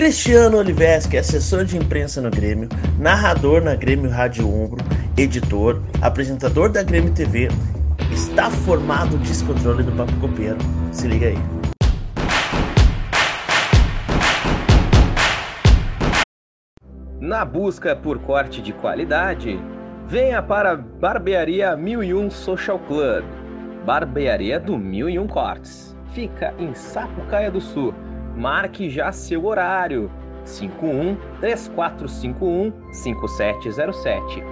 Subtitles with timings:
[0.00, 4.82] Cristiano Oliveski, assessor de imprensa no Grêmio, narrador na Grêmio Rádio Umbro,
[5.14, 7.48] editor, apresentador da Grêmio TV,
[8.10, 10.56] está formado o descontrole do Papo Copeiro.
[10.90, 11.38] Se liga aí.
[17.20, 19.60] Na busca por corte de qualidade,
[20.08, 23.22] venha para Barbearia 1001 Social Club.
[23.84, 25.94] Barbearia do 1001 Cortes.
[26.14, 27.94] Fica em Sapucaia do Sul.
[28.40, 30.10] Marque já seu horário.
[30.46, 34.42] 51 3451 5707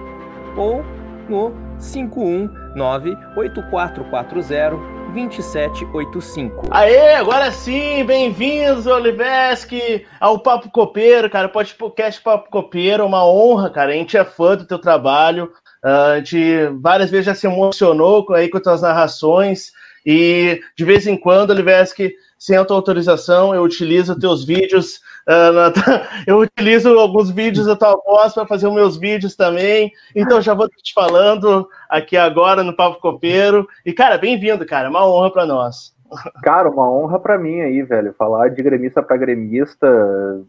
[0.55, 0.85] ou
[1.27, 4.77] no 519 8440
[5.11, 6.67] 2785.
[6.69, 13.89] Aê, agora sim, bem-vindos, Oliveski, ao Papo Copeiro, cara, podcast Papo Copeiro, uma honra, cara,
[13.89, 15.51] a gente é fã do teu trabalho,
[15.83, 19.71] uh, a gente várias vezes já se emocionou aí com as tuas narrações,
[20.05, 25.51] e de vez em quando, Oliveski, sem a tua autorização, eu utilizo teus vídeos, uh,
[25.51, 25.73] na,
[26.25, 29.91] eu utilizo alguns vídeos da tua voz para fazer os meus vídeos também.
[30.15, 33.67] Então já vou te falando aqui agora no Papo Copeiro.
[33.85, 34.89] E, cara, bem-vindo, cara.
[34.89, 35.93] Uma honra para nós.
[36.41, 38.15] Cara, uma honra para mim aí, velho.
[38.17, 39.87] Falar de gremista para gremista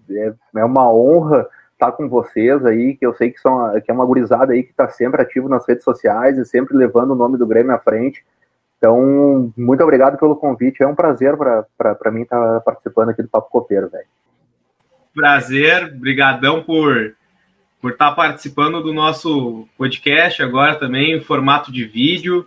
[0.09, 3.95] é, é, uma honra estar com vocês aí, que eu sei que, são, que é
[3.95, 7.37] uma gurizada aí que está sempre ativo nas redes sociais e sempre levando o nome
[7.37, 8.25] do Grêmio à frente.
[8.81, 10.83] Então, muito obrigado pelo convite.
[10.83, 14.07] É um prazer para mim estar tá participando aqui do Papo Copeiro, velho.
[15.15, 17.15] Prazer, brigadão por
[17.79, 22.47] por estar tá participando do nosso podcast agora também em formato de vídeo.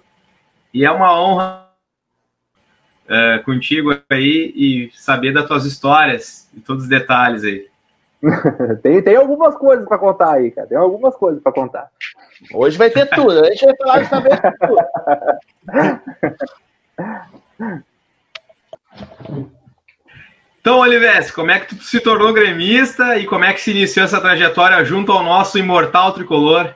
[0.73, 1.69] E é uma honra
[3.07, 7.67] é, contigo aí e saber das tuas histórias e todos os detalhes aí.
[8.81, 10.67] tem, tem algumas coisas para contar aí, cara.
[10.67, 11.89] Tem algumas coisas para contar.
[12.53, 13.41] Hoje vai ter tudo.
[13.41, 14.83] A gente vai falar de saber tudo.
[20.61, 24.05] Então, Olives, como é que tu se tornou gremista e como é que se iniciou
[24.05, 26.73] essa trajetória junto ao nosso imortal tricolor?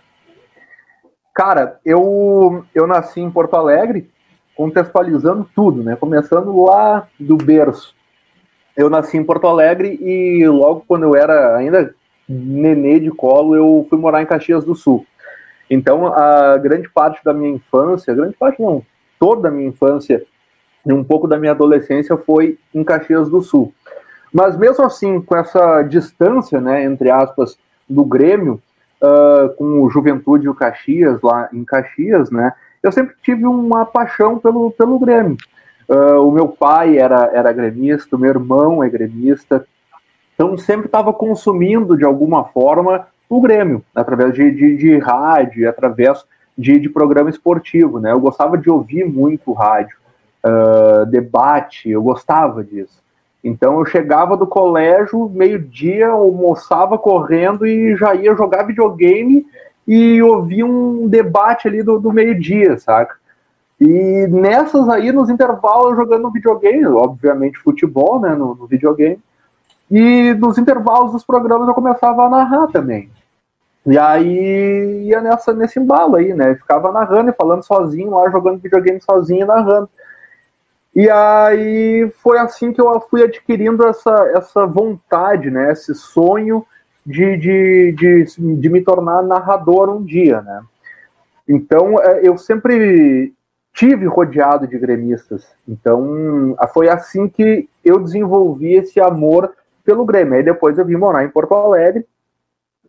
[1.34, 4.12] Cara, eu, eu nasci em Porto Alegre,
[4.56, 5.96] contextualizando tudo, né?
[5.96, 7.96] Começando lá do berço.
[8.78, 11.94] Eu nasci em Porto Alegre e logo quando eu era ainda
[12.30, 15.06] nenê de colo, eu fui morar em Caxias do Sul.
[15.70, 18.84] Então, a grande parte da minha infância, grande parte não,
[19.20, 20.24] toda a minha infância
[20.86, 23.74] e um pouco da minha adolescência foi em Caxias do Sul.
[24.32, 27.58] Mas mesmo assim, com essa distância, né, entre aspas,
[27.90, 28.62] do Grêmio,
[29.02, 33.86] uh, com o Juventude e o Caxias, lá em Caxias, né, eu sempre tive uma
[33.86, 35.36] paixão pelo, pelo Grêmio.
[35.88, 39.66] Uh, o meu pai era, era gremista, o meu irmão é gremista,
[40.34, 46.24] então sempre estava consumindo de alguma forma o Grêmio, através de, de, de rádio, através
[46.58, 48.12] de, de programa esportivo, né?
[48.12, 49.98] Eu gostava de ouvir muito rádio,
[50.46, 53.02] uh, debate, eu gostava disso.
[53.44, 59.46] Então eu chegava do colégio, meio-dia, almoçava correndo e já ia jogar videogame
[59.88, 63.16] e ouvia um debate ali do, do meio-dia, saca?
[63.80, 69.20] E nessas aí, nos intervalos, jogando videogame, obviamente futebol, né, no, no videogame,
[69.90, 73.10] e nos intervalos dos programas eu começava a narrar também.
[73.86, 76.56] E aí ia nessa, nesse embalo aí, né?
[76.56, 79.90] Ficava narrando e falando sozinho lá, jogando videogame sozinho e narrando.
[80.94, 85.72] E aí foi assim que eu fui adquirindo essa, essa vontade, né?
[85.72, 86.66] Esse sonho
[87.06, 90.62] de, de, de, de me tornar narrador um dia, né?
[91.48, 93.34] Então é, eu sempre
[93.78, 95.48] tive rodeado de gremistas.
[95.68, 99.54] Então foi assim que eu desenvolvi esse amor
[99.86, 100.34] pelo Grêmio.
[100.34, 102.04] Aí depois eu vim morar em Porto Alegre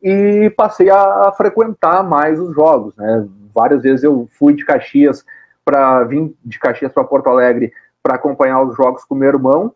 [0.02, 3.28] e passei a, frequentar mais os jogos, né?
[3.54, 5.26] Várias vezes eu fui de Caxias
[5.62, 7.70] para vir de Caxias para Porto Alegre
[8.02, 9.74] para acompanhar os jogos com meu irmão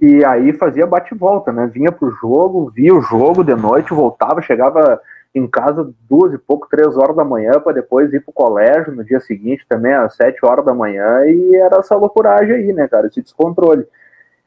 [0.00, 1.66] e, aí fazia bate-volta, né?
[1.66, 5.00] Vinha pro jogo, via o jogo de noite, voltava, chegava
[5.34, 9.04] em casa duas e pouco, três horas da manhã para depois ir pro colégio no
[9.04, 13.06] dia seguinte também às sete horas da manhã e era essa loucuragem aí, né, cara?
[13.06, 13.86] Esse descontrole.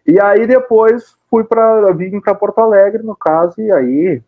[0.05, 4.21] E aí depois fui para vir para Porto Alegre, no caso, e aí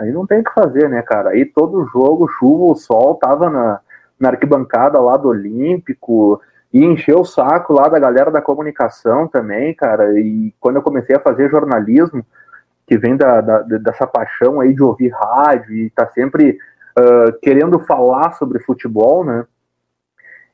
[0.00, 1.30] Aí não tem o que fazer, né, cara?
[1.30, 3.80] Aí todo jogo, chuva ou sol, tava na,
[4.18, 6.40] na arquibancada lá do Olímpico
[6.72, 10.18] e encheu o saco lá da galera da comunicação também, cara.
[10.18, 12.24] E quando eu comecei a fazer jornalismo,
[12.90, 16.58] que vem da, da dessa paixão aí de ouvir rádio e tá sempre
[16.98, 19.44] uh, querendo falar sobre futebol, né?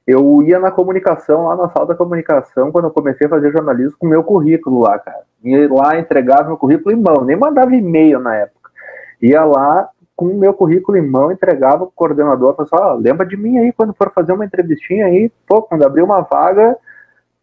[0.07, 3.97] Eu ia na comunicação, lá na sala da comunicação, quando eu comecei a fazer jornalismo,
[3.99, 5.23] com meu currículo lá, cara.
[5.43, 8.67] Ia lá, entregava meu currículo em mão, nem mandava e-mail na época
[9.21, 13.37] ia lá com o meu currículo em mão, entregava o coordenador, falava assim, lembra de
[13.37, 16.77] mim aí quando for fazer uma entrevistinha aí, pô, quando abrir uma vaga,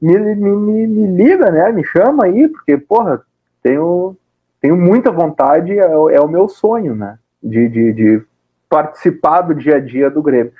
[0.01, 3.21] me, me, me, me liga, né, me chama aí, porque, porra,
[3.61, 4.15] tenho,
[4.63, 7.19] tenho muita vontade, é, é o meu sonho, né?
[7.43, 8.23] De, de, de,
[8.69, 10.53] participar do dia a dia do Grêmio.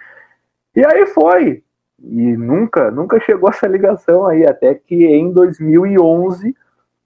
[0.76, 1.64] E aí foi.
[2.00, 6.54] E nunca, nunca chegou essa ligação aí, até que em 2011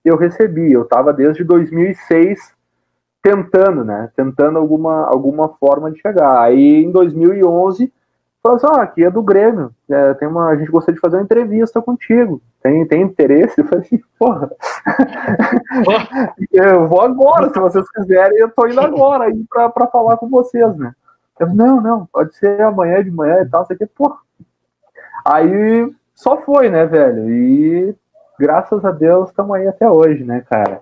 [0.04, 0.74] eu recebi.
[0.74, 2.52] Eu estava desde 2006
[3.22, 4.10] tentando, né?
[4.16, 6.42] Tentando alguma, alguma forma de chegar.
[6.42, 7.94] Aí em 2011
[8.42, 11.18] falou assim: ah, aqui é do Grêmio, é, tem uma, a gente gostaria de fazer
[11.18, 12.42] uma entrevista contigo.
[12.62, 13.60] Tem, tem interesse?
[13.62, 14.52] Eu falei assim, porra,
[16.52, 20.30] eu vou agora, se vocês quiserem, eu tô indo agora aí pra, pra falar com
[20.30, 20.94] vocês, né?
[21.40, 24.18] Eu, não, não, pode ser amanhã de manhã e tal, sei que, porra.
[25.26, 27.30] Aí só foi, né, velho?
[27.30, 27.96] E
[28.40, 30.82] graças a Deus estamos aí até hoje, né, cara?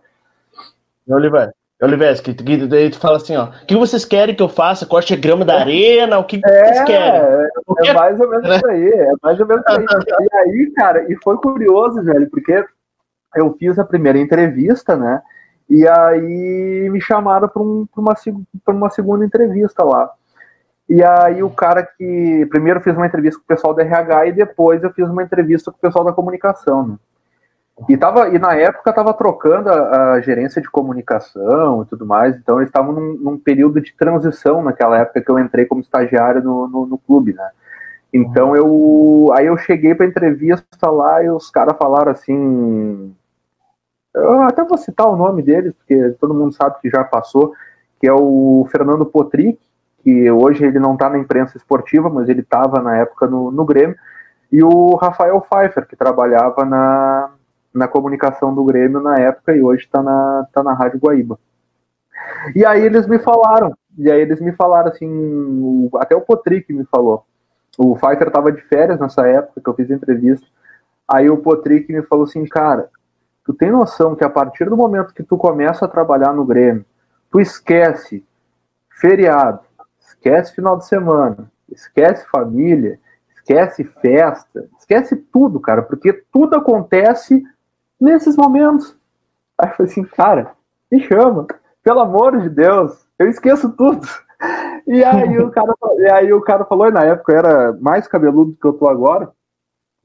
[1.07, 4.85] Oliver, Oliveski, que, daí tu fala assim, ó, o que vocês querem que eu faça?
[4.85, 6.17] Corte a grama da arena?
[6.17, 7.21] O que é, vocês querem?
[7.21, 9.85] É, é mais ou menos isso aí, é mais ou menos isso aí.
[10.31, 12.65] e aí, cara, e foi curioso, velho, porque
[13.35, 15.21] eu fiz a primeira entrevista, né?
[15.69, 18.15] E aí me chamaram para um, uma,
[18.67, 20.11] uma segunda entrevista lá.
[20.87, 24.31] E aí o cara que primeiro fez uma entrevista com o pessoal da RH e
[24.31, 26.95] depois eu fiz uma entrevista com o pessoal da comunicação, né?
[27.89, 32.35] E, tava, e na época estava trocando a, a, gerência de comunicação e tudo mais,
[32.37, 36.41] então eles estavam num, num, período de transição naquela época que eu entrei como estagiário
[36.41, 37.49] no, no, no clube, né?
[38.13, 43.13] Então eu aí eu cheguei para entrevista lá e os caras falaram assim,
[44.13, 47.53] eu até vou citar o nome deles porque todo mundo sabe que já passou,
[47.99, 49.59] que é o Fernando Potrick,
[50.01, 53.65] que hoje ele não está na imprensa esportiva, mas ele estava na época no, no
[53.65, 53.97] Grêmio,
[54.49, 57.31] e o Rafael Pfeiffer, que trabalhava na,
[57.75, 61.37] na comunicação do Grêmio na época e hoje está na, tá na Rádio Guaíba.
[62.55, 66.71] E aí eles me falaram, e aí eles me falaram assim, o, até o Potrick
[66.71, 67.25] me falou.
[67.77, 70.47] O Pfeiffer estava de férias nessa época que eu fiz a entrevista.
[71.05, 72.89] Aí o Potrick me falou assim, cara,
[73.43, 76.85] tu tem noção que a partir do momento que tu começa a trabalhar no Grêmio,
[77.29, 78.23] tu esquece
[78.89, 79.59] feriado,
[79.99, 82.97] esquece final de semana, esquece família,
[83.35, 87.43] esquece festa, esquece tudo, cara, porque tudo acontece
[87.99, 88.95] nesses momentos.
[89.57, 90.51] Aí eu falei assim, cara,
[90.91, 91.47] me chama,
[91.83, 94.07] pelo amor de Deus, eu esqueço tudo.
[94.87, 98.07] E aí o cara, e aí o cara falou, e na época eu era mais
[98.07, 99.31] cabeludo do que eu tô agora.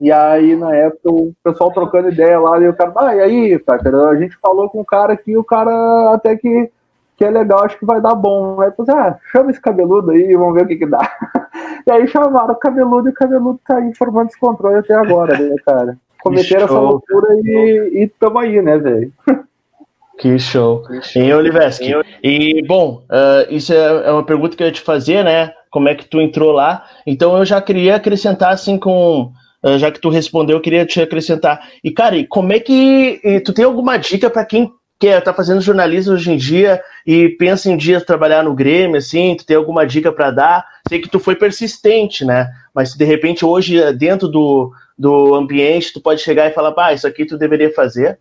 [0.01, 3.59] E aí, na época, o pessoal trocando ideia lá, e o cara, ah, e aí,
[3.59, 6.71] cara, a gente falou com o cara aqui, o cara até que,
[7.19, 8.63] que é legal, acho que vai dar bom.
[8.63, 11.01] Aí eu falei, ah, chama esse cabeludo aí, vamos ver o que que dá.
[11.87, 15.57] E aí chamaram o cabeludo e o cabeludo tá aí formando descontrole até agora, né,
[15.65, 15.99] cara?
[16.23, 19.13] Cometeram essa loucura e, e tamo aí, né, velho?
[20.21, 20.85] Que show.
[21.17, 21.95] Em Oliveski.
[22.23, 25.51] E, bom, uh, isso é, é uma pergunta que eu ia te fazer, né?
[25.71, 26.85] Como é que tu entrou lá?
[27.07, 29.33] Então eu já queria acrescentar, assim, com.
[29.65, 31.61] Uh, já que tu respondeu, eu queria te acrescentar.
[31.83, 33.19] E, cara, e como é que.
[33.47, 37.71] tu tem alguma dica para quem quer tá fazendo jornalismo hoje em dia e pensa
[37.71, 39.35] em dias trabalhar no Grêmio, assim?
[39.35, 40.67] Tu tem alguma dica para dar?
[40.87, 42.51] Sei que tu foi persistente, né?
[42.75, 44.71] Mas de repente hoje, dentro do,
[45.01, 48.19] do ambiente, tu pode chegar e falar, pá, isso aqui tu deveria fazer?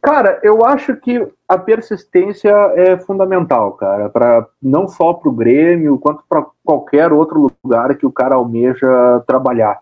[0.00, 5.98] Cara, eu acho que a persistência é fundamental, cara, para não só para o Grêmio,
[5.98, 9.78] quanto para qualquer outro lugar que o cara almeja trabalhar.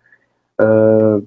[0.61, 1.25] Uh,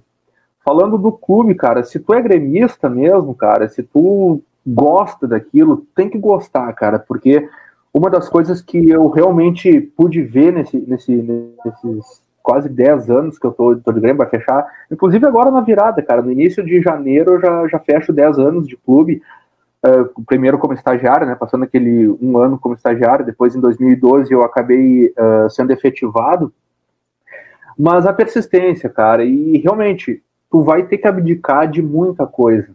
[0.66, 6.10] falando do clube, cara, se tu é gremista mesmo, cara, se tu gosta daquilo, tem
[6.10, 7.48] que gostar, cara, porque
[7.94, 11.16] uma das coisas que eu realmente pude ver nesse, nesse,
[11.64, 15.62] nesses quase 10 anos que eu tô, tô de Grêmio, vai fechar, inclusive agora na
[15.62, 19.22] virada, cara, no início de janeiro eu já, já fecho 10 anos de clube,
[19.86, 24.44] uh, primeiro como estagiário, né, passando aquele um ano como estagiário, depois em 2012 eu
[24.44, 26.54] acabei uh, sendo efetivado,
[27.78, 32.70] mas a persistência, cara, e realmente, tu vai ter que abdicar de muita coisa.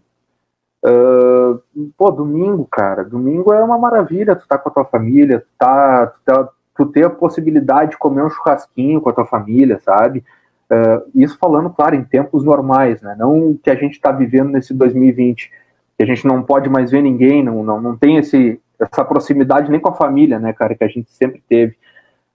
[0.84, 1.60] Uh,
[1.96, 6.06] pô, domingo, cara, domingo é uma maravilha, tu tá com a tua família, tu tá,
[6.06, 10.24] tu tá tu ter a possibilidade de comer um churrasquinho com a tua família, sabe?
[10.70, 13.14] Uh, isso falando, claro, em tempos normais, né?
[13.18, 15.50] Não que a gente está vivendo nesse 2020,
[15.96, 19.70] que a gente não pode mais ver ninguém, não, não, não tem esse, essa proximidade
[19.70, 21.76] nem com a família, né, cara, que a gente sempre teve.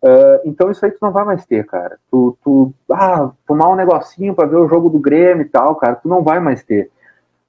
[0.01, 1.97] Uh, então isso aí tu não vai mais ter, cara.
[2.09, 5.95] Tu, tu ah, tomar um negocinho para ver o jogo do Grêmio e tal, cara,
[5.95, 6.89] tu não vai mais ter.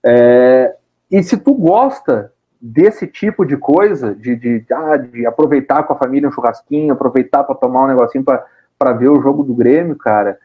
[0.05, 0.75] É,
[1.11, 2.32] e se tu gosta
[2.62, 7.42] desse tipo de coisa, de, de, ah, de aproveitar com a família um churrasquinho, aproveitar
[7.42, 10.38] para tomar um negocinho para ver o jogo do Grêmio, cara,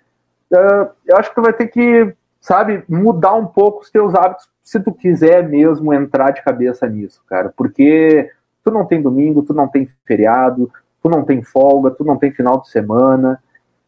[0.51, 4.49] uh, eu acho que tu vai ter que, sabe, mudar um pouco os teus hábitos
[4.63, 8.31] se tu quiser mesmo entrar de cabeça nisso, cara, porque
[8.63, 10.71] tu não tem domingo, tu não tem feriado,
[11.01, 13.41] tu não tem folga, tu não tem final de semana,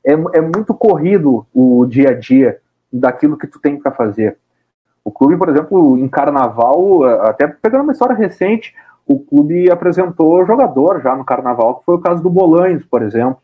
[0.05, 2.59] é, é muito corrido o dia a dia
[2.93, 4.38] daquilo que tu tem para fazer.
[5.10, 8.75] O clube, por exemplo, em carnaval, até pegando uma história recente,
[9.08, 13.42] o clube apresentou jogador já no carnaval, que foi o caso do Bolanhos, por exemplo.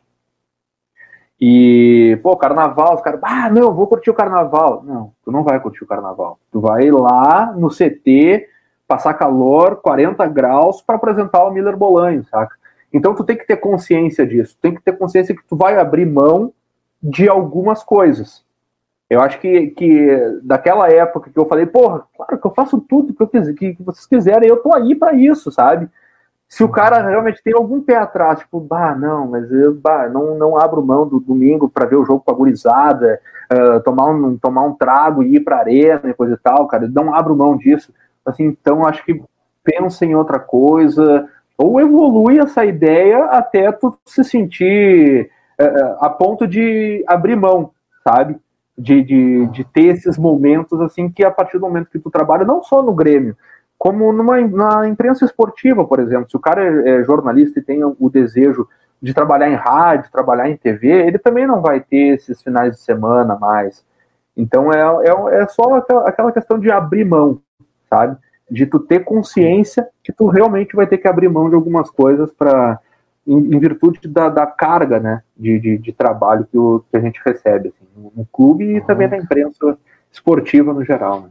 [1.42, 4.84] E, pô, carnaval, os caras, ah, não, vou curtir o carnaval.
[4.84, 6.38] Não, tu não vai curtir o carnaval.
[6.52, 8.48] Tu vai lá no CT,
[8.88, 12.56] passar calor, 40 graus, para apresentar o Miller Bolanho, saca?
[12.94, 16.06] Então tu tem que ter consciência disso, tem que ter consciência que tu vai abrir
[16.06, 16.54] mão
[17.02, 18.45] de algumas coisas.
[19.10, 23.14] Eu acho que, que daquela época que eu falei, porra, claro que eu faço tudo
[23.14, 25.88] que, eu que, que vocês quiserem, eu tô aí para isso, sabe?
[26.48, 30.36] Se o cara realmente tem algum pé atrás, tipo, bah, não, mas eu bah, não,
[30.36, 33.20] não abro mão do domingo para ver o jogo com a gurizada,
[33.52, 36.88] uh, tomar, um, tomar um trago e ir pra arena e coisa e tal, cara,
[36.88, 37.94] não abro mão disso.
[38.26, 39.22] Assim, então acho que
[39.64, 46.48] pensa em outra coisa, ou evolui essa ideia até tu se sentir uh, a ponto
[46.48, 47.72] de abrir mão,
[48.04, 48.38] sabe?
[48.78, 52.44] De, de, de ter esses momentos assim que a partir do momento que tu trabalha,
[52.44, 53.38] não só no Grêmio,
[53.78, 56.30] como numa, na imprensa esportiva, por exemplo.
[56.30, 58.68] Se o cara é, é jornalista e tem o desejo
[59.02, 62.82] de trabalhar em rádio, trabalhar em TV, ele também não vai ter esses finais de
[62.82, 63.86] semana mais.
[64.36, 67.40] Então é, é, é só aquela, aquela questão de abrir mão,
[67.90, 68.18] sabe?
[68.50, 72.32] De tu ter consciência que tu realmente vai ter que abrir mão de algumas coisas
[72.34, 72.80] para
[73.28, 77.02] em, em, virtude da, da carga né, de, de, de trabalho que, o, que, a
[77.02, 78.86] gente recebe assim, no, no clube e uhum.
[78.86, 79.78] também na imprensa
[80.12, 81.22] esportiva no geral.
[81.22, 81.30] Né?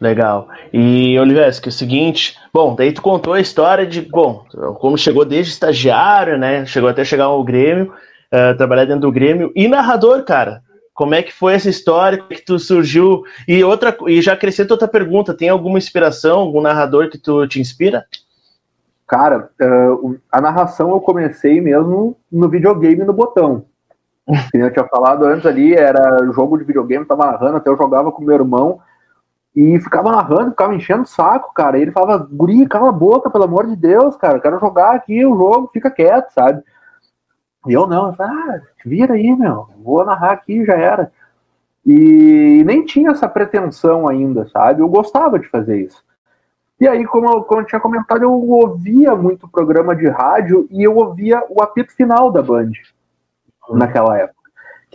[0.00, 0.48] Legal.
[0.72, 4.44] E, Oliveski, é o seguinte, bom, daí tu contou a história de, bom,
[4.78, 7.92] como chegou desde estagiário, né, chegou até chegar ao Grêmio,
[8.32, 12.44] uh, trabalhar dentro do Grêmio, e narrador, cara, como é que foi essa história, que
[12.44, 17.18] tu surgiu, e outra, e já acrescento outra pergunta, tem alguma inspiração, algum narrador que
[17.18, 18.04] tu te inspira?
[19.06, 23.66] Cara, uh, a narração eu comecei mesmo no videogame no botão,
[24.50, 28.10] que eu tinha falado antes ali, era jogo de videogame, tava narrando, até eu jogava
[28.10, 28.80] com meu irmão,
[29.54, 31.78] e ficava narrando, ficava enchendo o saco, cara.
[31.78, 34.94] E ele falava, guri, cala a boca, pelo amor de Deus, cara, eu quero jogar
[34.94, 36.62] aqui o jogo, fica quieto, sabe?
[37.66, 41.10] E eu não, eu falei, ah, vira aí, meu, vou narrar aqui, já era.
[41.84, 44.82] E nem tinha essa pretensão ainda, sabe?
[44.82, 46.04] Eu gostava de fazer isso.
[46.78, 50.82] E aí, como eu, como eu tinha comentado, eu ouvia muito programa de rádio e
[50.82, 52.70] eu ouvia o apito final da Band
[53.68, 53.76] uhum.
[53.76, 54.36] naquela época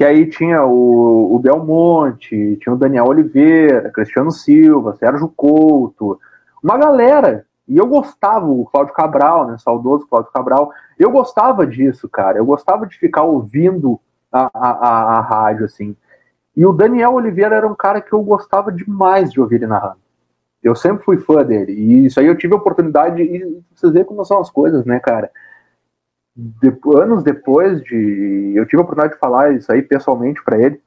[0.02, 6.20] que aí tinha o, o Belmonte, tinha o Daniel Oliveira, Cristiano Silva, Sérgio Couto,
[6.64, 7.46] uma galera.
[7.68, 12.40] E eu gostava, o Cláudio Cabral, né, saudoso Cláudio Cabral, eu gostava disso, cara.
[12.40, 14.00] Eu gostava de ficar ouvindo
[14.32, 15.96] a, a, a, rádio, assim.
[16.58, 20.01] E o Daniel Oliveira era um cara que eu gostava demais de ouvir ele narrando.
[20.64, 21.74] Eu sempre fui fã dele.
[21.74, 25.00] E isso aí eu tive a oportunidade, e vocês verem como são as coisas, né,
[25.00, 25.32] cara?
[26.36, 28.54] de, anos depois de.
[28.56, 30.82] Eu tive a oportunidade de falar isso aí pessoalmente para ele.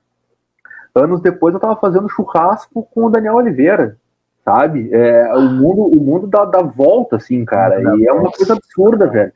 [0.94, 3.98] Anos depois eu tava fazendo churrasco com o Daniel Oliveira,
[4.44, 4.88] sabe?
[4.92, 7.80] É, o mundo, o mundo dá, dá volta, assim, cara.
[7.98, 9.32] e é uma coisa absurda, velho.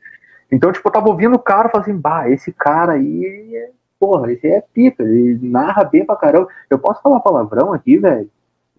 [0.51, 4.31] Então, tipo, eu tava ouvindo o cara e falando assim, bah, esse cara aí, porra,
[4.31, 6.47] esse é pica, ele narra bem pra caramba.
[6.69, 8.29] Eu posso falar palavrão aqui, velho?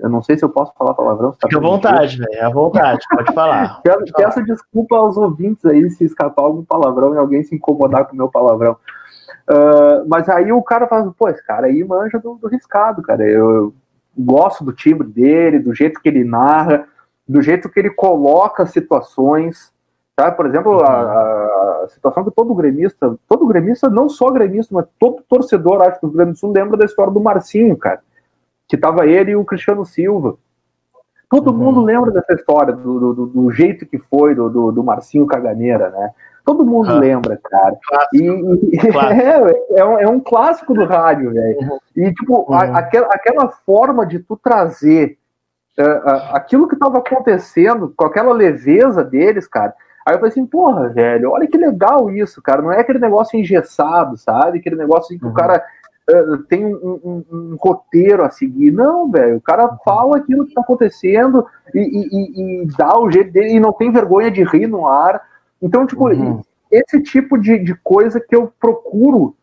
[0.03, 1.33] Eu não sei se eu posso falar palavrão.
[1.33, 2.47] Tá Fique à vontade, velho.
[2.47, 3.81] À vontade, pode falar.
[3.85, 8.15] peço, peço desculpa aos ouvintes aí se escapar algum palavrão e alguém se incomodar com
[8.15, 8.77] o meu palavrão.
[9.49, 13.25] Uh, mas aí o cara fala, pô, esse cara aí manja do, do riscado, cara.
[13.25, 13.75] Eu, eu,
[14.19, 16.87] gosto do timbre dele, do jeito que ele narra,
[17.27, 19.73] do jeito que ele coloca situações.
[20.17, 20.31] Tá?
[20.31, 20.85] Por exemplo, uhum.
[20.85, 26.01] a, a, situação que todo gremista, todo gremista, não só gremista, mas todo torcedor, acho
[26.01, 28.01] que o Grêmio do Sul lembra da história do Marcinho, cara
[28.71, 30.37] que tava ele e o Cristiano Silva.
[31.29, 31.57] Todo uhum.
[31.57, 36.11] mundo lembra dessa história, do, do, do jeito que foi do, do, Marcinho Caganeira, né?
[36.45, 36.99] Todo mundo uhum.
[36.99, 37.77] lembra, cara.
[38.15, 38.79] E, e
[39.77, 41.59] é, é, um, é, um, clássico do rádio, velho.
[41.61, 41.79] Uhum.
[41.97, 42.55] E, tipo, uhum.
[42.55, 45.19] a, aquela, aquela forma de tu trazer
[45.79, 49.75] uh, aquilo que tava acontecendo, com aquela leveza deles, cara.
[50.07, 52.63] Aí eu falei assim, porra, velho, olha que legal isso, cara.
[52.63, 54.59] Não é aquele negócio engessado, sabe?
[54.59, 55.35] Aquele negócio que o uhum.
[55.35, 55.65] cara
[56.49, 58.71] tem um, um, um, roteiro a seguir.
[58.71, 59.37] Não, velho.
[59.37, 63.61] O cara fala aquilo que tá acontecendo e, e, e, dá o jeito dele e
[63.61, 65.21] não tem vergonha de rir no ar.
[65.61, 66.43] Então, tipo, uhum.
[66.71, 69.37] esse tipo de, de coisa que eu procuro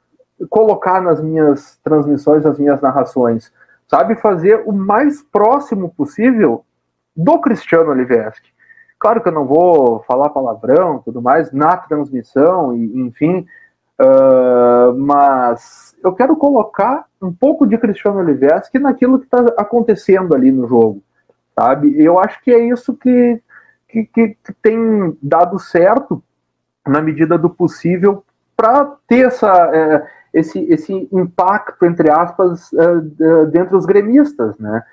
[0.49, 3.51] colocar nas minhas transmissões, nas minhas narrações.
[3.87, 4.15] Sabe?
[4.15, 6.63] Fazer o mais próximo possível
[7.15, 8.49] do Cristiano Oliveski.
[8.99, 13.45] Claro que eu não vou falar palavrão tudo mais na transmissão, e, enfim,
[13.99, 20.51] uh, mas eu quero colocar um pouco de Cristiano Oliveski naquilo que está acontecendo ali
[20.51, 21.01] no jogo,
[21.57, 22.01] sabe?
[22.01, 23.41] Eu acho que é isso que,
[23.87, 26.23] que, que tem dado certo
[26.85, 28.23] na medida do possível
[28.55, 34.83] para ter essa, é, esse, esse impacto, entre aspas, é, dentro dos gremistas, né?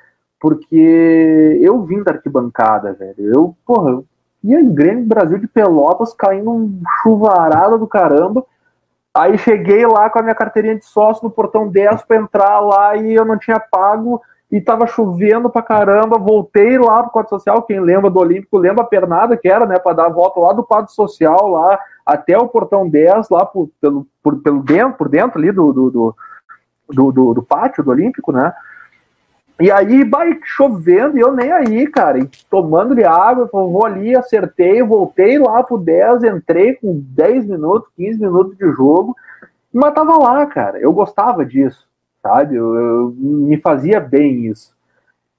[0.45, 3.33] porque eu vim da arquibancada, velho.
[3.35, 4.07] Eu, porra, eu
[4.43, 8.45] ia em Grêmio Brasil de Pelotas, caindo um chuvarada do caramba.
[9.15, 12.97] Aí cheguei lá com a minha carteirinha de sócio no portão 10 para entrar lá
[12.97, 16.19] e eu não tinha pago e tava chovendo pra caramba.
[16.19, 17.63] Voltei lá pro quadro social.
[17.63, 19.79] Quem lembra do Olímpico lembra a pernada que era, né?
[19.79, 23.71] Para dar a volta lá do quadro social lá até o portão 10, lá por,
[23.81, 26.17] pelo, por, pelo dentro, por dentro ali do, do, do,
[26.91, 28.53] do, do, do pátio do Olímpico, né?
[29.61, 32.19] E aí, vai chovendo, e eu nem aí, cara,
[32.51, 38.59] tomando-lhe água, vou ali, acertei, voltei lá pro 10, entrei com 10 minutos, 15 minutos
[38.59, 39.15] de jogo,
[39.73, 41.87] mas tava lá, cara, eu gostava disso,
[42.21, 44.75] sabe, eu, eu, me fazia bem isso.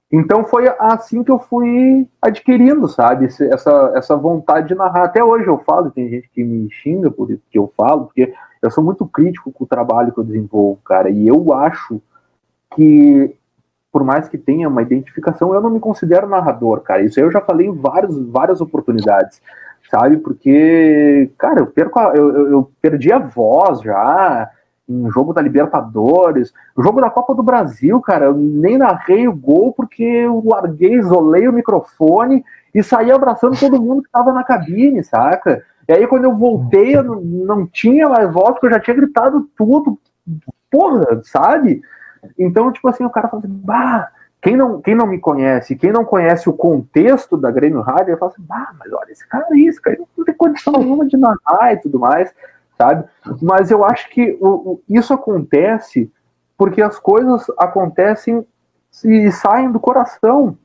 [0.09, 5.05] Então foi assim que eu fui adquirindo, sabe, essa, essa vontade de narrar.
[5.05, 8.33] Até hoje eu falo, tem gente que me xinga por isso que eu falo, porque
[8.61, 12.01] eu sou muito crítico com o trabalho que eu desenvolvo, cara, e eu acho
[12.75, 13.35] que
[13.95, 17.01] por mais que tenha uma identificação, eu não me considero narrador, cara.
[17.01, 19.41] Isso eu já falei em vários, várias oportunidades,
[19.89, 20.17] sabe?
[20.17, 24.51] Porque, cara, eu, perco a, eu, eu, perdi a voz já
[24.89, 29.71] em jogo da Libertadores, jogo da Copa do Brasil, cara, eu nem narrei o gol
[29.71, 35.05] porque eu larguei, isolei o microfone e saí abraçando todo mundo que tava na cabine,
[35.05, 35.63] saca?
[35.87, 38.97] E aí quando eu voltei, eu não, não tinha mais voz, porque eu já tinha
[38.97, 39.97] gritado tudo,
[40.69, 41.81] porra, sabe?
[42.37, 44.09] Então, tipo assim, o cara fala assim, bah,
[44.41, 48.17] quem não, quem não me conhece, quem não conhece o contexto da Grêmio Rádio, eu
[48.17, 51.17] falo assim, bah, mas olha, esse cara é isso, cara, não tem condição nenhuma de
[51.17, 52.33] narrar e tudo mais,
[52.77, 53.05] sabe?
[53.41, 56.11] Mas eu acho que o, o, isso acontece
[56.57, 58.45] porque as coisas acontecem
[59.03, 60.57] e saem do coração,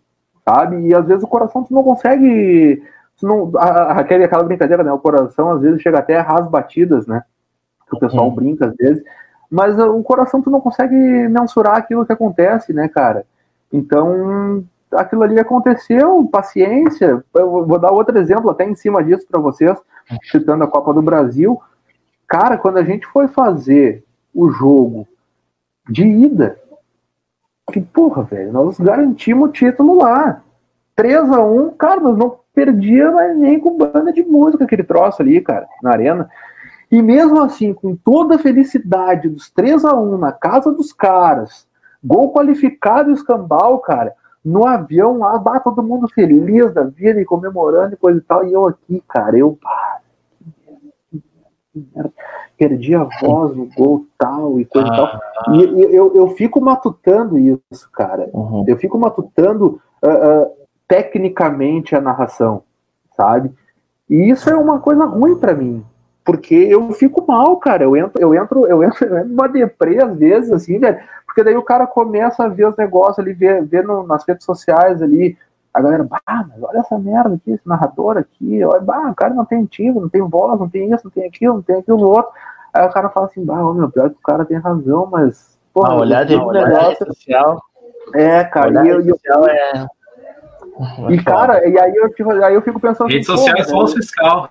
[0.45, 0.89] sabe?
[0.89, 2.83] E às vezes o coração tu não consegue.
[3.19, 4.93] Tu não, a, aquela, aquela brincadeira, né?
[4.93, 7.23] O coração às vezes chega até a ras batidas, né?
[7.89, 8.35] Que o pessoal uhum.
[8.35, 9.03] brinca às vezes
[9.51, 13.27] mas o coração tu não consegue mensurar aquilo que acontece, né, cara?
[13.73, 17.25] Então, aquilo ali aconteceu, paciência.
[17.35, 19.77] Eu vou dar outro exemplo até em cima disso para vocês,
[20.31, 21.61] citando a Copa do Brasil.
[22.27, 25.07] Cara, quando a gente foi fazer o jogo
[25.89, 26.59] de ida,
[27.73, 30.43] que porra, velho, nós garantimos o título lá.
[30.95, 35.23] 3 a 1 cara, nós não perdia mais nem com banda de música aquele troço
[35.23, 36.31] ali, cara, na arena.
[36.91, 41.67] E mesmo assim, com toda a felicidade dos 3 a 1 na casa dos caras,
[42.03, 47.25] gol qualificado e escambau, cara, no avião lá, bate todo mundo feliz da vida e
[47.25, 49.59] comemorando e coisa e tal, e eu aqui, cara, eu
[52.59, 55.55] perdi a voz no gol tal e coisa ah, e tal.
[55.55, 58.29] E, e eu, eu fico matutando isso, cara.
[58.33, 58.65] Uhum.
[58.67, 60.51] Eu fico matutando uh, uh,
[60.89, 62.63] tecnicamente a narração,
[63.17, 63.53] sabe?
[64.09, 65.85] E isso é uma coisa ruim para mim,
[66.25, 67.85] porque eu fico mal, cara.
[67.85, 70.99] Eu entro, eu entro, eu entro, eu entro numa deprê às vezes, assim, velho.
[71.27, 74.45] Porque daí o cara começa a ver os negócios ali, ver, ver no, nas redes
[74.45, 75.37] sociais ali.
[75.73, 79.33] A galera, bah, mas olha essa merda aqui, esse narrador aqui, olha, bah, o cara
[79.33, 82.09] não tem timbre, não tem voz, não tem isso, não tem aquilo, não tem aquilo
[82.09, 82.33] outro.
[82.75, 85.57] Aí o cara fala assim, bah, meu, pior que o cara tem razão, mas.
[85.73, 87.63] Porra, ah, olhar de negócio social.
[88.13, 89.87] É, cara, e eu, eu, é...
[91.11, 93.09] E, cara, e aí eu, tipo, aí eu fico pensando.
[93.09, 94.51] Rede assim, social é só fiscal.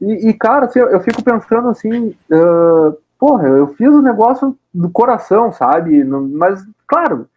[0.00, 4.88] E, e cara, assim, eu, fico pensando assim, uh, porra, eu fiz o negócio do
[4.90, 6.04] coração, sabe?
[6.04, 7.28] Mas, claro,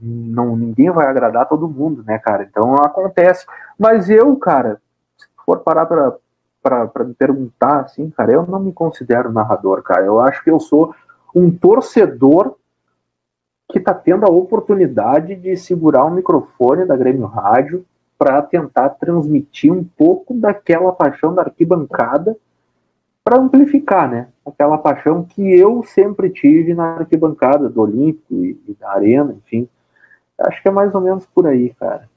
[0.00, 2.46] não, ninguém vai agradar todo mundo, né, cara?
[2.48, 3.46] Então acontece.
[3.78, 4.80] Mas eu, cara,
[5.16, 6.14] se for parar pra,
[6.62, 10.04] pra, pra me perguntar, assim, cara, eu não me considero narrador, cara.
[10.04, 10.94] Eu acho que eu sou
[11.34, 12.56] um torcedor
[13.70, 17.84] que tá tendo a oportunidade de segurar o microfone da Grêmio Rádio
[18.22, 22.36] para tentar transmitir um pouco daquela paixão da arquibancada
[23.24, 24.28] para amplificar, né?
[24.46, 29.68] Aquela paixão que eu sempre tive na arquibancada do Olímpico e, e da Arena, enfim.
[30.38, 32.08] Acho que é mais ou menos por aí, cara.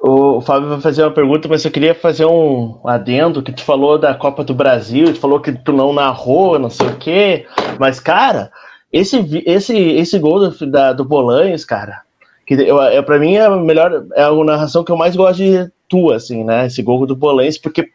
[0.00, 3.98] O Fábio vai fazer uma pergunta, mas eu queria fazer um adendo que tu falou
[3.98, 7.46] da Copa do Brasil, tu falou que tu não narrou, não sei o quê,
[7.80, 8.52] mas cara,
[8.92, 12.02] esse esse esse gol do, da, do Bolanhos, cara,
[12.48, 15.36] que eu, eu, pra mim é a melhor, é a narração que eu mais gosto
[15.36, 16.64] de tua, assim, né?
[16.64, 17.90] Esse gol do Bolense, porque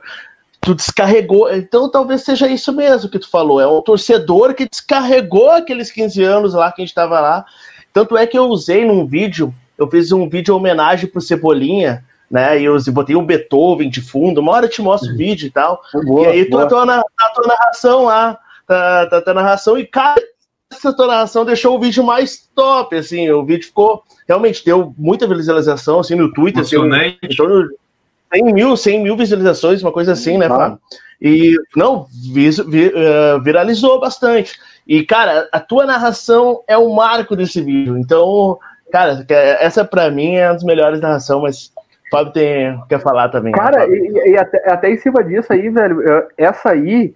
[0.62, 1.52] tu descarregou.
[1.52, 3.60] Então talvez seja isso mesmo que tu falou.
[3.60, 7.44] É um torcedor que descarregou aqueles 15 anos lá que a gente tava lá.
[7.92, 12.62] Tanto é que eu usei num vídeo, eu fiz um vídeo homenagem pro Cebolinha, né?
[12.62, 14.40] E eu botei um Beethoven de fundo.
[14.40, 15.82] Uma hora eu te mostro o vídeo e tal.
[16.06, 18.38] Boa, e aí tu, tua, a tua narração lá,
[18.70, 20.22] a, a tua narração, e cara,
[20.78, 25.28] essa tua narração deixou o vídeo mais top, assim, o vídeo ficou, realmente deu muita
[25.28, 27.76] visualização, assim, no Twitter, assim, em torno de
[28.34, 30.78] 100 mil, 100 mil visualizações, uma coisa assim, né, ah.
[31.22, 34.60] E, não, vis, vi, uh, viralizou bastante.
[34.86, 38.60] E, cara, a tua narração é o marco desse vídeo, então,
[38.94, 43.28] Cara, essa pra mim é uma das melhores narração, mas o Fábio tem, quer falar
[43.30, 43.52] também.
[43.52, 46.00] Né, Cara, né, e, e até, até, em cima disso aí, velho,
[46.38, 47.12] essa aí,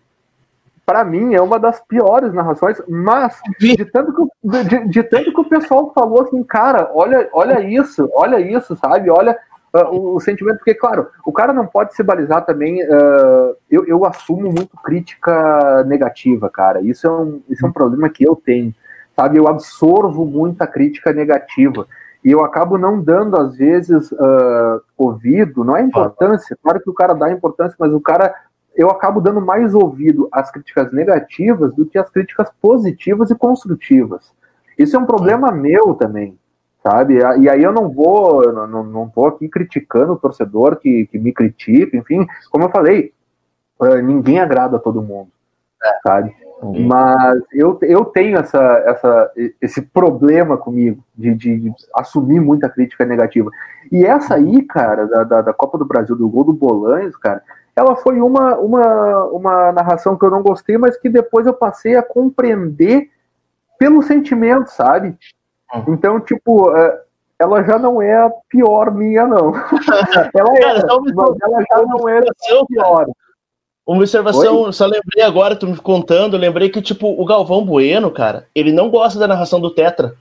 [0.87, 5.41] para mim, é uma das piores narrações, mas de tanto, que, de, de, tanto que
[5.41, 9.09] o pessoal falou assim, cara, olha, olha isso, olha isso, sabe?
[9.09, 9.37] Olha
[9.73, 12.81] uh, o, o, sentimento, porque, claro, o cara não pode se balizar também.
[12.83, 16.81] Uh, eu, eu assumo muito crítica negativa, cara.
[16.81, 18.73] Isso é um, isso é um problema que eu tenho
[19.17, 19.37] sabe?
[19.37, 21.87] Eu absorvo muita crítica negativa
[22.23, 26.93] e eu acabo não dando, às vezes, uh, ouvido, não é importância, claro que o
[26.93, 28.33] cara dá importância, mas o cara,
[28.77, 34.31] eu acabo dando mais ouvido às críticas negativas do que às críticas positivas e construtivas.
[34.77, 36.37] Isso é um problema meu também,
[36.83, 37.17] sabe?
[37.39, 41.33] E aí eu não vou, não, não vou aqui criticando o torcedor que, que me
[41.33, 43.11] critica, enfim, como eu falei,
[43.79, 45.29] uh, ninguém agrada a todo mundo,
[45.83, 45.99] é.
[46.07, 46.35] sabe?
[46.61, 46.87] Uhum.
[46.87, 53.51] Mas eu, eu tenho essa, essa, esse problema comigo de, de, assumir muita crítica negativa.
[53.91, 57.43] E essa aí, cara, da, da, da, Copa do Brasil, do gol do Bolanhos, cara,
[57.77, 61.95] ela foi uma, uma, uma narração que eu não gostei, mas que depois eu passei
[61.95, 63.11] a compreender
[63.77, 65.15] pelo sentimento, sabe?
[65.71, 65.93] Uhum.
[65.93, 67.01] Então, tipo, é,
[67.37, 69.53] ela já não é a pior minha, não.
[70.33, 73.05] ela é, mas ela já não é a pior.
[73.85, 74.73] Uma observação, Oi?
[74.73, 78.89] só lembrei agora, tu me contando, lembrei que, tipo, o Galvão Bueno, cara, ele não
[78.89, 80.15] gosta da narração do Tetra.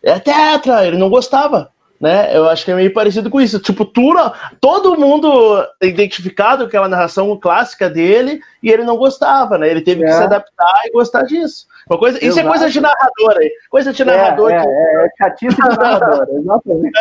[0.00, 2.34] É Tetra, ele não gostava, né?
[2.34, 3.60] Eu acho que é meio parecido com isso.
[3.60, 4.14] Tipo, tu,
[4.60, 9.68] todo mundo identificado com aquela narração clássica dele e ele não gostava, né?
[9.68, 10.06] Ele teve é.
[10.06, 11.66] que se adaptar e gostar disso.
[11.88, 13.52] Uma coisa, isso é coisa de narrador aí.
[13.68, 14.50] Coisa de é, narrador.
[14.50, 14.68] É, que...
[14.68, 16.98] é, é chatice de narrador, exatamente.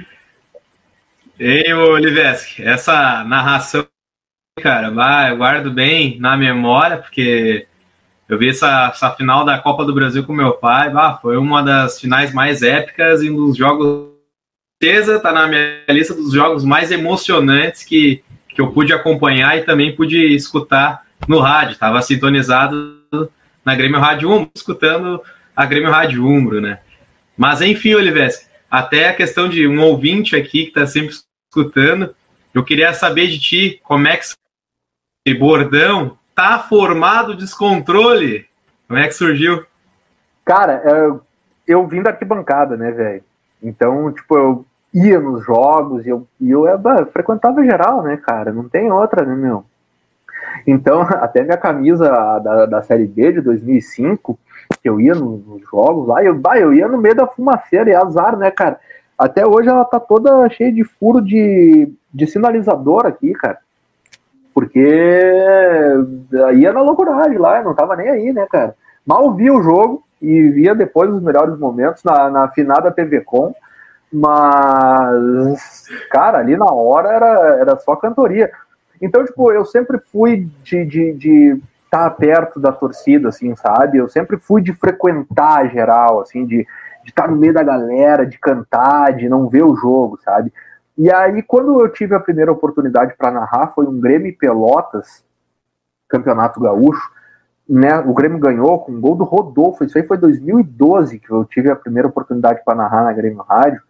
[0.00, 0.12] É.
[1.38, 3.86] Ei, Oliveski, essa narração,
[4.60, 7.66] cara, vai, eu guardo bem na memória, porque
[8.32, 11.62] eu vi essa, essa final da Copa do Brasil com meu pai, bah, foi uma
[11.62, 14.08] das finais mais épicas e um dos jogos,
[14.82, 19.64] certeza, tá na minha lista dos jogos mais emocionantes que, que eu pude acompanhar e
[19.64, 23.02] também pude escutar no rádio, estava sintonizado
[23.62, 25.20] na Grêmio Rádio Umbro, escutando
[25.54, 26.80] a Grêmio Rádio Umbro, né?
[27.36, 31.14] Mas enfim, Oliveski, até a questão de um ouvinte aqui que está sempre
[31.50, 32.14] escutando.
[32.54, 38.46] Eu queria saber de ti como é que bordão tá formado descontrole.
[38.88, 39.64] Como é que surgiu?
[40.44, 41.20] Cara, eu,
[41.66, 43.24] eu vim da arquibancada, né, velho?
[43.62, 48.16] Então, tipo, eu ia nos jogos e eu, e eu, eu, eu frequentava geral, né,
[48.16, 48.52] cara?
[48.52, 49.64] Não tem outra, né, meu?
[50.66, 52.08] Então, até minha camisa
[52.40, 54.38] da, da Série B de 2005,
[54.82, 57.90] que eu ia nos, nos jogos lá, eu, bah, eu ia no meio da fumaceira,
[57.90, 58.78] e azar, né, cara?
[59.16, 63.58] Até hoje ela tá toda cheia de furo de, de sinalizador aqui, cara.
[64.54, 64.78] Porque
[66.54, 68.74] ia na loucuragem lá, não tava nem aí, né, cara?
[69.06, 73.54] Mal vi o jogo e via depois os melhores momentos na, na finada TV Com,
[74.12, 77.26] mas, cara, ali na hora era,
[77.60, 78.50] era só cantoria.
[79.00, 83.98] Então, tipo, eu sempre fui de, de, de estar tá perto da torcida, assim, sabe?
[83.98, 86.58] Eu sempre fui de frequentar geral, assim, de,
[87.02, 90.52] de estar no meio da galera, de cantar, de não ver o jogo, sabe?
[90.96, 95.24] E aí, quando eu tive a primeira oportunidade para narrar, foi um Grêmio Pelotas,
[96.08, 97.10] Campeonato Gaúcho.
[97.68, 97.98] Né?
[98.00, 99.84] O Grêmio ganhou com um gol do Rodolfo.
[99.84, 103.80] Isso aí foi 2012 que eu tive a primeira oportunidade para narrar na Grêmio Rádio.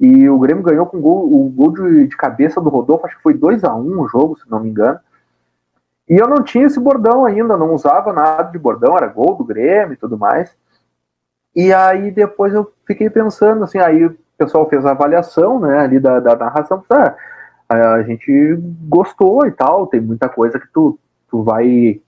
[0.00, 3.22] E o Grêmio ganhou com gol, o gol de, de cabeça do Rodolfo, acho que
[3.22, 4.98] foi 2 a 1 um o jogo, se não me engano.
[6.08, 9.44] E eu não tinha esse bordão ainda, não usava nada de bordão, era gol do
[9.44, 10.56] Grêmio e tudo mais.
[11.54, 16.00] E aí depois eu fiquei pensando, assim, aí o pessoal fez a avaliação, né, ali
[16.00, 17.14] da, da narração, ah,
[17.94, 20.98] a gente gostou e tal, tem muita coisa que tu,
[21.30, 22.00] tu vai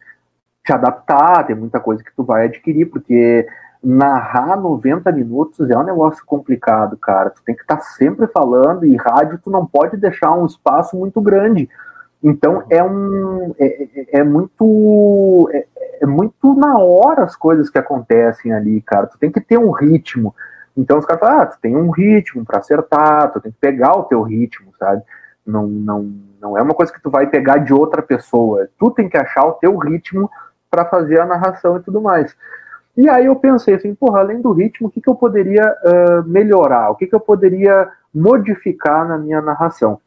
[0.64, 3.46] te adaptar, tem muita coisa que tu vai adquirir, porque
[3.82, 7.30] narrar 90 minutos é um negócio complicado, cara.
[7.30, 10.96] Tu tem que estar tá sempre falando e rádio tu não pode deixar um espaço
[10.96, 11.68] muito grande.
[12.22, 15.66] Então é um é, é, é muito é,
[16.00, 19.06] é, muito na hora as coisas que acontecem ali, cara.
[19.06, 20.34] Tu tem que ter um ritmo.
[20.76, 23.96] Então os caras falam, ah, tu tem um ritmo para acertar, tu tem que pegar
[23.96, 25.02] o teu ritmo, sabe?
[25.46, 28.68] Não, não, não é uma coisa que tu vai pegar de outra pessoa.
[28.78, 30.30] Tu tem que achar o teu ritmo
[30.70, 32.34] para fazer a narração e tudo mais.
[32.96, 36.28] E aí eu pensei assim, porra, além do ritmo, o que, que eu poderia uh,
[36.28, 36.90] melhorar?
[36.90, 40.00] O que, que eu poderia modificar na minha narração?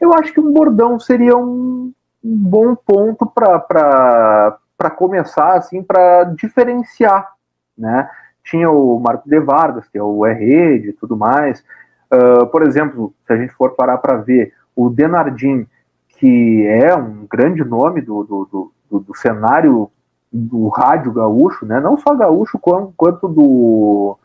[0.00, 1.92] Eu acho que um bordão seria um,
[2.24, 4.56] bom ponto para
[4.96, 7.32] começar, assim, para diferenciar,
[7.76, 8.08] né?
[8.44, 11.64] Tinha o Marco de Vargas, que é o R-Rede e tudo mais.
[12.12, 15.66] Uh, por exemplo, se a gente for parar para ver, o Denardim,
[16.08, 19.90] que é um grande nome do, do, do, do cenário
[20.32, 21.78] do rádio gaúcho, né?
[21.78, 24.18] Não só gaúcho, quanto do,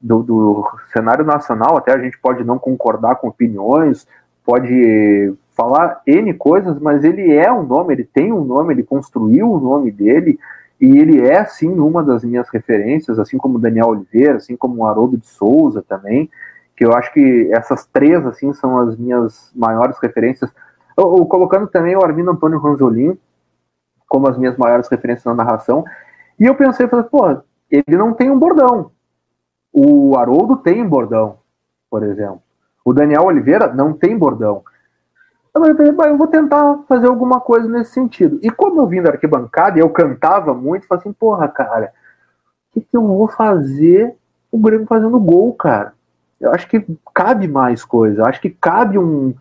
[0.00, 4.06] do, do, cenário nacional, até a gente pode não concordar com opiniões,
[4.44, 9.50] pode falar N coisas, mas ele é um nome, ele tem um nome, ele construiu
[9.50, 10.38] o nome dele,
[10.80, 14.86] e ele é, sim, uma das minhas referências, assim como Daniel Oliveira, assim como o
[14.86, 16.30] Haroldo de Souza também,
[16.76, 20.50] que eu acho que essas três, assim, são as minhas maiores referências.
[20.96, 23.16] Eu, eu, colocando também o Armindo Antônio Ranzolin
[24.08, 25.84] como as minhas maiores referências na narração,
[26.38, 27.26] e eu pensei, falei, pô,
[27.70, 28.92] ele não tem um bordão.
[29.72, 31.38] O Haroldo tem bordão,
[31.90, 32.40] por exemplo.
[32.84, 34.62] O Daniel Oliveira não tem bordão.
[35.54, 38.40] Eu vou tentar fazer alguma coisa nesse sentido.
[38.42, 41.92] E como eu vim da arquibancada e eu cantava muito, falei assim, porra, cara,
[42.70, 44.16] o que, que eu vou fazer
[44.50, 45.94] o Grêmio fazendo gol, cara?
[46.40, 49.32] Eu acho que cabe mais coisa, eu acho que cabe um,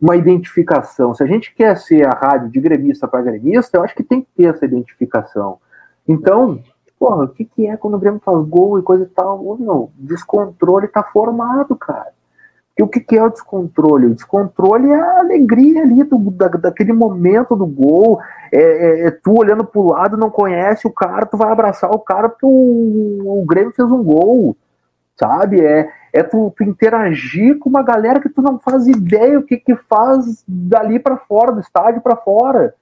[0.00, 1.14] uma identificação.
[1.14, 4.22] Se a gente quer ser a rádio de gremista para gremista, eu acho que tem
[4.22, 5.58] que ter essa identificação.
[6.06, 6.60] Então,
[6.98, 9.56] porra, o que, que é quando o Grêmio faz gol e coisa e tal?
[9.60, 12.12] Não, descontrole tá formado, cara.
[12.78, 14.06] E o que, é o descontrole?
[14.06, 18.20] O descontrole é a alegria ali do, da, daquele momento do gol.
[18.52, 21.98] É, é, é tu olhando pro lado, não conhece o cara, tu vai abraçar o
[21.98, 24.56] cara porque o, o Grêmio fez um gol,
[25.18, 25.60] sabe?
[25.60, 29.56] É, é tu, tu, interagir com uma galera que tu não faz ideia o que
[29.56, 32.74] que faz dali para fora, do estádio para fora,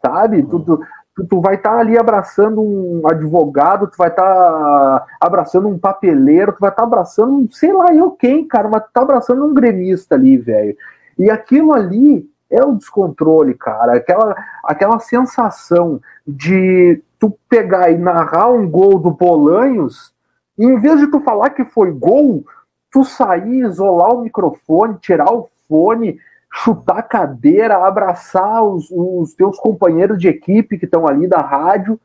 [0.00, 0.42] sabe?
[0.42, 0.80] Tu, tu,
[1.14, 5.78] tu, tu vai estar tá ali abraçando um advogado, tu vai estar tá abraçando um
[5.78, 9.44] papeleiro, tu vai estar tá abraçando, sei lá eu quem, cara, mas tu tá abraçando
[9.44, 10.76] um gremista ali, velho.
[11.18, 13.94] E aquilo ali é o descontrole, cara.
[13.94, 20.12] Aquela, aquela sensação de tu pegar e narrar um gol do Bolanhos,
[20.58, 22.44] e em vez de tu falar que foi gol,
[22.90, 26.18] tu sair, isolar o microfone, tirar o fone,
[26.52, 31.98] chutar cadeira, abraçar os, os teus companheiros de equipe que estão ali da rádio,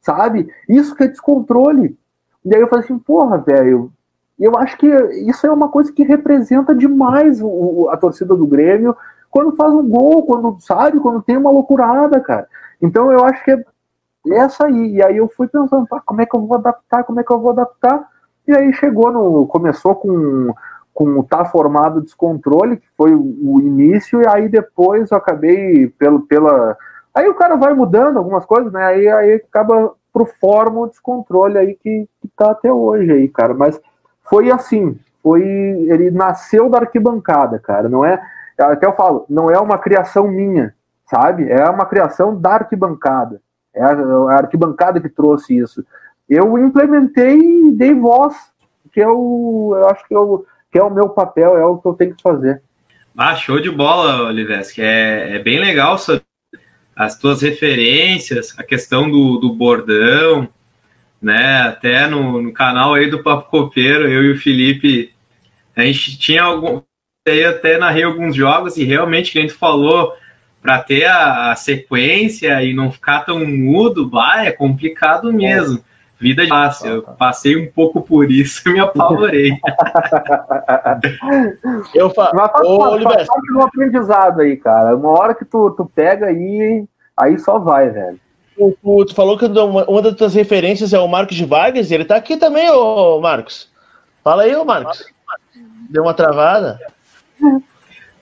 [0.00, 0.48] sabe?
[0.68, 1.98] Isso que é descontrole.
[2.44, 3.90] E aí eu falei assim, porra, velho,
[4.38, 8.94] eu acho que isso é uma coisa que representa demais o, a torcida do Grêmio
[9.30, 12.46] quando faz um gol, quando sabe, quando tem uma loucurada, cara.
[12.80, 13.64] Então eu acho que é
[14.28, 14.96] essa aí.
[14.96, 17.32] E aí eu fui pensando, pá, como é que eu vou adaptar, como é que
[17.32, 18.08] eu vou adaptar?
[18.46, 19.46] E aí chegou no.
[19.46, 20.54] Começou com
[20.94, 26.20] com o tá formado descontrole, que foi o, início, e aí depois eu acabei pelo,
[26.22, 26.78] pela.
[27.12, 28.84] Aí o cara vai mudando algumas coisas, né?
[28.84, 33.52] Aí, aí acaba pro forma descontrole aí que, que tá até hoje aí, cara.
[33.52, 33.80] Mas
[34.22, 35.42] foi assim, foi.
[35.42, 37.88] Ele nasceu da arquibancada, cara.
[37.88, 38.22] Não é.
[38.56, 40.72] Até eu falo, não é uma criação minha,
[41.10, 41.50] sabe?
[41.50, 43.42] É uma criação da arquibancada.
[43.74, 45.84] É a, a arquibancada que trouxe isso.
[46.28, 48.36] Eu implementei e dei voz,
[48.92, 51.94] que eu, eu acho que eu que é o meu papel, é o que eu
[51.94, 52.60] tenho que fazer.
[53.16, 54.82] Ah, show de bola, Oliveski.
[54.82, 55.96] É, é bem legal
[56.96, 60.48] as tuas referências, a questão do, do bordão,
[61.22, 61.60] né?
[61.60, 65.14] Até no, no, canal aí do Papo Copeiro, eu e o Felipe,
[65.76, 66.82] a gente tinha algum.
[67.24, 70.12] Aí até narrei alguns jogos e realmente que a gente falou
[70.60, 75.78] para ter a, a, sequência e não ficar tão mudo, vai, é complicado mesmo.
[75.78, 75.93] É.
[76.24, 76.90] Vida de fácil.
[76.90, 79.52] Eu passei um pouco por isso e me apavorei.
[81.94, 82.30] eu falo.
[82.32, 84.96] Mas faz, Ô, faz, faz parte do aprendizado aí, cara.
[84.96, 88.18] Uma hora que tu, tu pega aí, aí só vai, velho.
[88.56, 92.06] Tu, tu, falou que uma, uma das tuas referências é o Marcos de Vargas, ele
[92.06, 93.70] tá aqui também, ô Marcos.
[94.22, 95.04] Fala aí, ô Marcos.
[95.90, 96.80] Deu uma travada?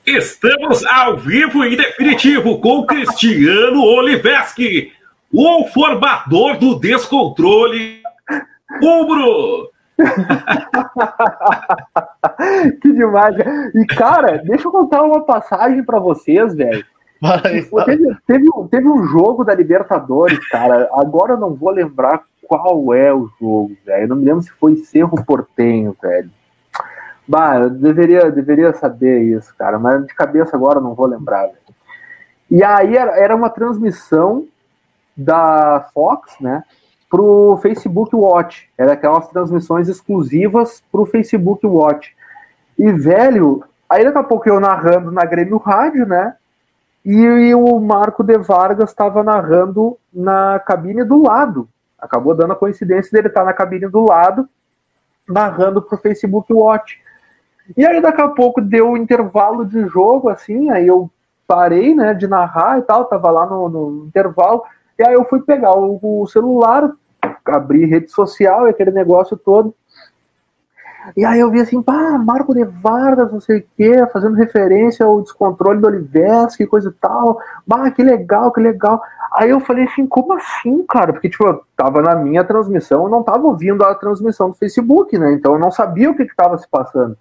[0.05, 4.91] Estamos ao vivo e definitivo com Cristiano Oliveski
[5.33, 8.03] o formador do descontrole,
[8.83, 9.71] Umbro!
[12.81, 13.35] que demais.
[13.75, 16.85] E, cara, deixa eu contar uma passagem para vocês, velho.
[17.43, 17.69] Teve,
[18.27, 20.89] teve, teve, um jogo da Libertadores, cara.
[20.93, 24.09] Agora eu não vou lembrar qual é o jogo, velho.
[24.09, 26.31] Não me lembro se foi Cerro Portenho, velho.
[27.27, 29.79] Bah, eu deveria, deveria saber isso, cara.
[29.79, 31.59] Mas de cabeça agora eu não vou lembrar, velho.
[32.51, 34.49] E aí era, era uma transmissão
[35.17, 36.65] da Fox, né,
[37.11, 38.69] pro Facebook Watch.
[38.77, 42.15] Era aquelas transmissões exclusivas pro Facebook Watch.
[42.79, 46.35] E, velho, aí daqui a pouco eu narrando na Grêmio Rádio, né,
[47.05, 51.69] e, e o Marco de Vargas estava narrando na cabine do lado.
[51.99, 54.49] Acabou dando a coincidência dele estar na cabine do lado,
[55.29, 57.01] narrando pro Facebook Watch.
[57.77, 61.11] E aí daqui a pouco deu um intervalo de jogo, assim, aí eu
[61.47, 64.63] parei, né, de narrar e tal, tava lá no, no intervalo,
[64.99, 66.91] e aí eu fui pegar o, o celular,
[67.45, 69.75] abrir rede social aquele negócio todo.
[71.17, 75.05] E aí eu vi assim, pá, Marco de Vargas, não sei o quê, fazendo referência
[75.05, 77.39] ao descontrole do Oliveski, coisa e tal.
[77.67, 79.03] Bah, que legal, que legal.
[79.33, 81.13] Aí eu falei assim, como assim, cara?
[81.13, 85.19] Porque, tipo, eu tava na minha transmissão, eu não tava ouvindo a transmissão do Facebook,
[85.19, 85.33] né?
[85.33, 87.17] Então eu não sabia o que que tava se passando.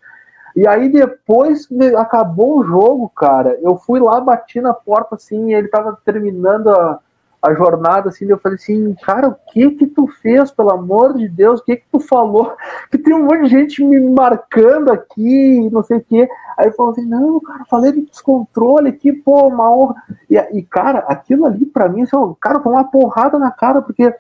[0.56, 5.54] E aí depois que acabou o jogo, cara, eu fui lá, bati na porta assim,
[5.54, 7.00] ele tava terminando a,
[7.42, 11.28] a jornada, assim, eu falei assim, cara, o que que tu fez, pelo amor de
[11.28, 12.56] Deus, o que que tu falou?
[12.92, 16.30] Que tem um monte de gente me marcando aqui, não sei o quê.
[16.58, 19.96] Aí falou assim, não, cara, falei de descontrole aqui, pô, uma honra.
[20.30, 24.14] E, e cara, aquilo ali pra mim, assim, cara, foi uma porrada na cara, porque,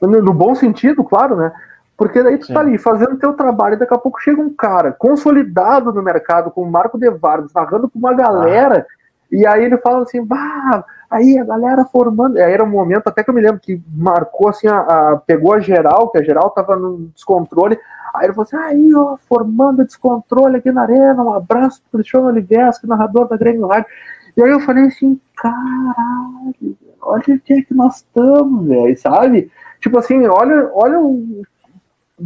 [0.00, 1.52] no, bom sentido, claro, né?
[1.96, 2.54] Porque daí tu Sim.
[2.54, 6.50] tá ali fazendo teu trabalho e daqui a pouco chega um cara consolidado no mercado,
[6.50, 9.01] como o Marco De Vargas, narrando com uma galera, ah.
[9.32, 12.36] E aí ele fala assim, bah, aí a galera formando.
[12.36, 15.54] Aí era um momento, até que eu me lembro, que marcou assim, a, a pegou
[15.54, 17.78] a geral, que a geral tava no descontrole.
[18.14, 22.26] Aí ele falou assim: aí, ó, formando descontrole aqui na arena, um abraço pro Cristiano
[22.26, 23.86] Oliveski, narrador da Grêmio Rádio.
[24.36, 29.50] E aí eu falei assim: caralho, olha o que é que nós estamos, velho, sabe?
[29.80, 31.42] Tipo assim, olha, olha o.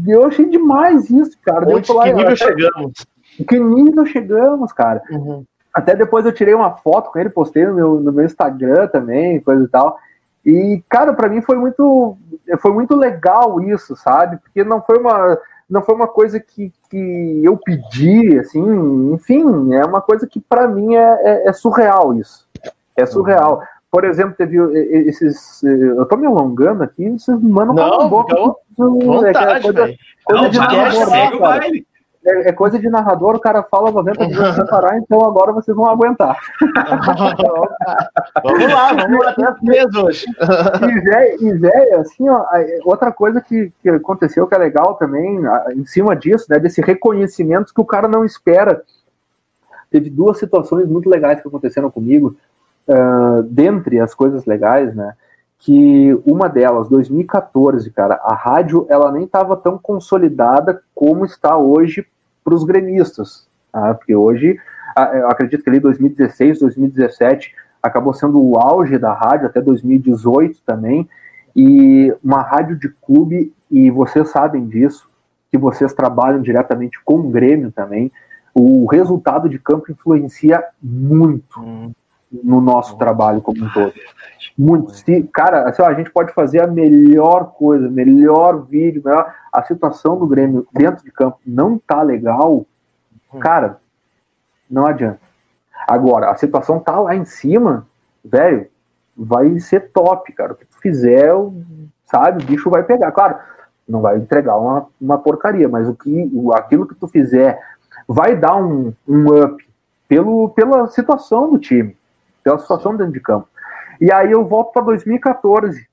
[0.08, 1.64] Eu achei demais isso, cara.
[1.68, 2.36] Onde, que nível até...
[2.36, 3.06] chegamos?
[3.48, 5.00] Que nível chegamos, cara.
[5.08, 5.44] Uhum.
[5.76, 9.38] Até depois eu tirei uma foto com ele, postei no meu, no meu Instagram também,
[9.40, 9.98] coisa e tal.
[10.42, 12.16] E, cara, para mim foi muito,
[12.62, 14.38] foi muito legal isso, sabe?
[14.38, 19.84] Porque não foi uma, não foi uma coisa que, que eu pedi, assim, enfim, é
[19.84, 22.48] uma coisa que para mim é, é, é, surreal isso.
[22.96, 23.62] É surreal.
[23.90, 24.56] Por exemplo, teve
[25.06, 25.62] esses.
[25.62, 28.34] Eu tô me alongando aqui, vocês mandam não, boca.
[28.78, 30.56] Não, vontade, é, coisa, coisa não, de
[31.04, 31.86] segue
[32.26, 35.76] é, é, coisa de narrador, o cara fala 90 dias sem parar, então agora vocês
[35.76, 36.36] vão aguentar.
[38.42, 40.26] vamos lá, vamos lá, até mesmo hoje.
[41.40, 42.44] E, assim, ó,
[42.84, 45.40] outra coisa que, que aconteceu que é legal também,
[45.76, 48.82] em cima disso, né, desse reconhecimento que o cara não espera.
[49.88, 52.36] Teve duas situações muito legais que aconteceram comigo,
[52.88, 55.14] uh, dentre as coisas legais, né,
[55.60, 62.04] que uma delas, 2014, cara, a rádio ela nem estava tão consolidada como está hoje
[62.46, 63.92] para os gremistas, tá?
[63.92, 64.56] porque hoje,
[65.28, 71.08] acredito que ali 2016, 2017 acabou sendo o auge da rádio, até 2018 também,
[71.56, 75.10] e uma rádio de clube, e vocês sabem disso,
[75.50, 78.12] que vocês trabalham diretamente com o Grêmio também,
[78.54, 81.92] o resultado de campo influencia muito hum.
[82.30, 83.92] No nosso trabalho como um todo.
[84.58, 84.92] Muito.
[84.92, 89.62] Se, cara, assim, ó, a gente pode fazer a melhor coisa, melhor vídeo, melhor, a
[89.62, 92.66] situação do Grêmio dentro de campo não tá legal,
[93.32, 93.38] hum.
[93.38, 93.78] cara,
[94.70, 95.20] não adianta.
[95.86, 97.86] Agora, a situação tá lá em cima,
[98.24, 98.66] velho,
[99.16, 100.52] vai ser top, cara.
[100.52, 101.32] O que tu fizer,
[102.04, 103.12] sabe, o bicho vai pegar.
[103.12, 103.36] Claro,
[103.88, 107.60] não vai entregar uma, uma porcaria, mas o que, aquilo que tu fizer
[108.08, 109.64] vai dar um, um up
[110.08, 111.96] pelo, pela situação do time,
[112.46, 113.48] pela situação dentro de campo.
[114.00, 115.84] E aí eu volto para 2014,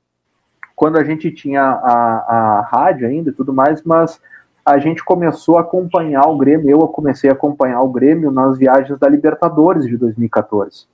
[0.75, 4.21] quando a gente tinha a, a rádio ainda e tudo mais, mas
[4.63, 8.99] a gente começou a acompanhar o Grêmio, eu comecei a acompanhar o Grêmio nas viagens
[8.99, 10.85] da Libertadores de 2014.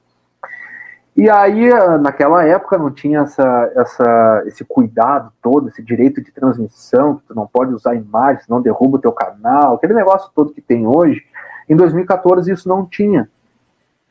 [1.17, 1.69] E aí,
[1.99, 7.35] naquela época, não tinha essa, essa, esse cuidado todo, esse direito de transmissão, que tu
[7.35, 11.21] não pode usar imagens, não derruba o teu canal, aquele negócio todo que tem hoje.
[11.67, 13.29] Em 2014 isso não tinha.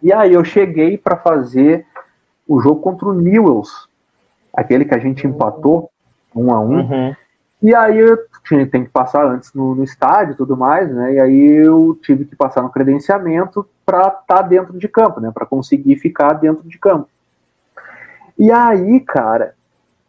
[0.03, 1.87] E aí eu cheguei para fazer
[2.47, 3.89] o jogo contra o Newells,
[4.55, 5.91] aquele que a gente empatou
[6.35, 6.81] um a um.
[6.81, 7.17] Uhum.
[7.61, 11.15] E aí eu tinha, tem que passar antes no, no estádio e tudo mais, né?
[11.15, 15.31] E aí eu tive que passar no credenciamento para estar tá dentro de campo, né?
[15.33, 17.09] Para conseguir ficar dentro de campo.
[18.39, 19.55] E aí, cara,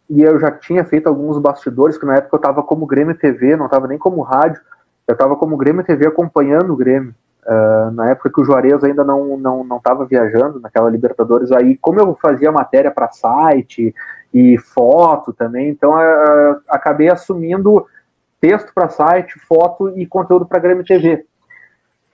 [0.10, 3.56] e eu já tinha feito alguns bastidores, que na época eu estava como Grêmio TV,
[3.56, 4.62] não estava nem como rádio,
[5.08, 7.13] eu estava como Grêmio TV acompanhando o Grêmio.
[7.45, 11.78] Uh, na época que o Juarez ainda não não não estava viajando naquela Libertadores aí
[11.78, 13.95] como eu fazia matéria para site
[14.34, 15.69] e foto também.
[15.69, 17.86] Então, uh, acabei assumindo
[18.39, 21.25] texto para site, foto e conteúdo para Grêmio TV.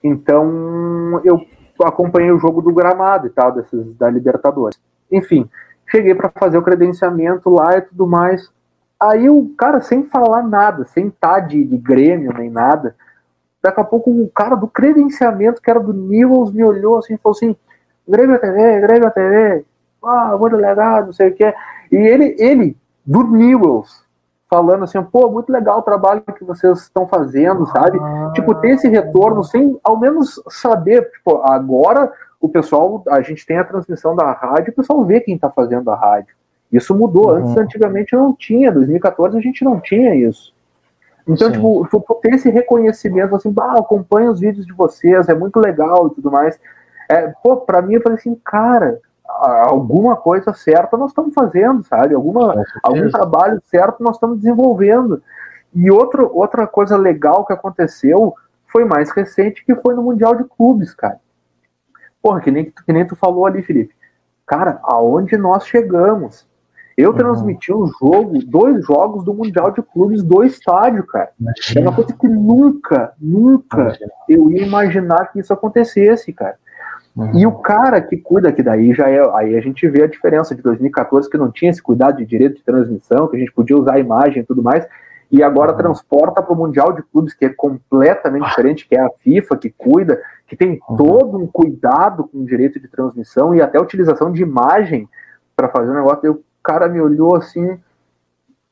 [0.02, 1.40] Então, eu
[1.84, 4.78] acompanhei o jogo do gramado e tal, desses, da Libertadores.
[5.10, 5.48] Enfim,
[5.86, 8.50] cheguei para fazer o credenciamento lá e tudo mais.
[8.98, 12.96] Aí o cara, sem falar nada, sem estar tá de, de Grêmio nem nada,
[13.66, 17.18] daqui a pouco o cara do credenciamento, que era do Newells, me olhou assim e
[17.18, 17.56] falou assim:
[18.08, 19.64] Grêmio TV, Grêmio TV,
[20.04, 21.44] ah, muito legal, não sei o que.
[21.90, 24.04] E ele, ele, do Newells,
[24.48, 27.98] falando assim, pô, muito legal o trabalho que vocês estão fazendo, sabe?
[28.00, 28.30] Ah.
[28.34, 33.58] Tipo, ter esse retorno sem ao menos saber, tipo, agora o pessoal, a gente tem
[33.58, 36.34] a transmissão da rádio, o pessoal vê quem está fazendo a rádio.
[36.72, 37.30] Isso mudou.
[37.30, 37.36] Uhum.
[37.36, 38.70] Antes, antigamente, não tinha.
[38.70, 40.52] 2014 a gente não tinha isso.
[41.26, 41.54] Então, Sim.
[41.54, 45.58] tipo, tu, tu ter esse reconhecimento, assim, bah, acompanha os vídeos de vocês, é muito
[45.58, 46.58] legal e tudo mais.
[47.08, 52.14] É, pô, pra mim, eu falei assim, cara, alguma coisa certa nós estamos fazendo, sabe?
[52.14, 55.22] Alguma, algum trabalho certo nós estamos desenvolvendo.
[55.74, 58.34] E outro, outra coisa legal que aconteceu
[58.66, 61.20] foi mais recente, que foi no Mundial de Clubes, cara.
[62.22, 63.94] Porra, que nem, que nem tu falou ali, Felipe.
[64.46, 66.46] Cara, aonde nós chegamos?
[66.96, 71.30] Eu transmiti um jogo, dois jogos do Mundial de Clubes do estádio, cara.
[71.76, 76.56] É uma coisa que nunca, nunca eu ia imaginar que isso acontecesse, cara.
[77.14, 77.38] Uhum.
[77.38, 79.20] E o cara que cuida, que daí já é.
[79.34, 82.56] Aí a gente vê a diferença de 2014, que não tinha esse cuidado de direito
[82.56, 84.86] de transmissão, que a gente podia usar a imagem e tudo mais,
[85.30, 85.78] e agora uhum.
[85.78, 88.48] transporta para o Mundial de Clubes, que é completamente ah.
[88.48, 90.96] diferente, que é a FIFA que cuida, que tem uhum.
[90.96, 95.08] todo um cuidado com o direito de transmissão e até utilização de imagem
[95.56, 96.26] para fazer o negócio.
[96.26, 97.78] E o cara me olhou assim,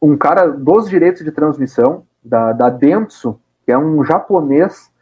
[0.03, 4.93] um cara dos direitos de transmissão, da, da Dentsu, que é um japonês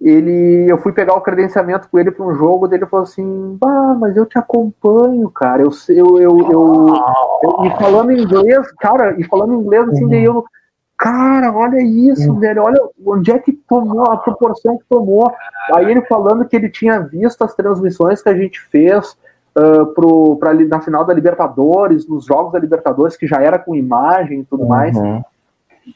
[0.00, 3.96] ele eu fui pegar o credenciamento com ele para um jogo dele falou assim bah
[3.98, 6.94] mas eu te acompanho cara eu eu eu, eu,
[7.42, 10.44] eu e falando inglês cara e falando inglês assim daí eu
[10.96, 12.38] cara olha isso uhum.
[12.38, 15.32] velho olha onde é que tomou a proporção que tomou
[15.74, 19.16] aí ele falando que ele tinha visto as transmissões que a gente fez
[19.58, 23.74] uh, pro pra, na final da Libertadores nos jogos da Libertadores que já era com
[23.74, 24.68] imagem e tudo uhum.
[24.68, 24.96] mais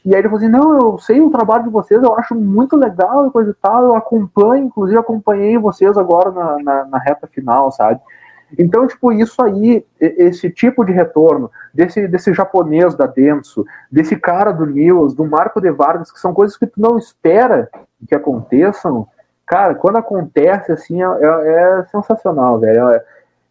[0.03, 2.75] e aí ele falou assim, não, eu sei o trabalho de vocês, eu acho muito
[2.75, 7.27] legal e coisa e tal, eu acompanho, inclusive acompanhei vocês agora na, na, na reta
[7.27, 7.99] final, sabe?
[8.57, 14.51] Então, tipo, isso aí, esse tipo de retorno, desse, desse japonês da Denso, desse cara
[14.51, 17.69] do News, do Marco de Vargas, que são coisas que tu não espera
[18.07, 19.07] que aconteçam,
[19.45, 22.89] cara, quando acontece, assim, é, é, é sensacional, velho.
[22.89, 23.03] É,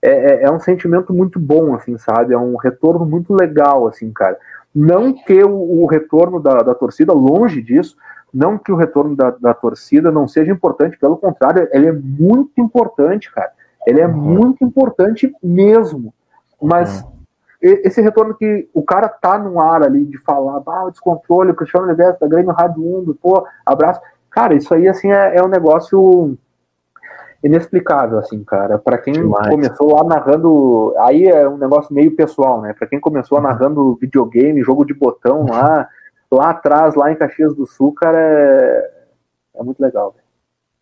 [0.03, 2.35] é, é, um sentimento muito bom, assim, sabe?
[2.35, 4.37] É um retorno muito legal, assim, cara.
[4.75, 7.97] Não que o, o retorno da, da, torcida, longe disso,
[8.35, 12.61] não que o retorno da, da, torcida não seja importante, pelo contrário, ele é muito
[12.61, 13.53] importante, cara.
[13.87, 14.15] Ele é uhum.
[14.15, 16.13] muito importante mesmo.
[16.61, 17.11] Mas uhum.
[17.61, 21.55] esse retorno que o cara tá no ar ali de falar, ah, o descontrole, o
[21.55, 24.01] Cristiano Oliveira da Grêmio Rádio Mundo, pô, abraço.
[24.31, 26.37] Cara, isso aí, assim, é, é um negócio
[27.43, 28.79] inexplicável, assim, cara.
[28.79, 29.49] Para quem Demais.
[29.49, 32.73] começou lá narrando, aí é um negócio meio pessoal, né?
[32.73, 33.45] Para quem começou uhum.
[33.45, 35.89] narrando videogame, jogo de botão lá,
[36.31, 38.91] lá atrás, lá em Caxias do Sul, cara, é,
[39.57, 40.13] é muito legal.
[40.13, 40.23] Véio.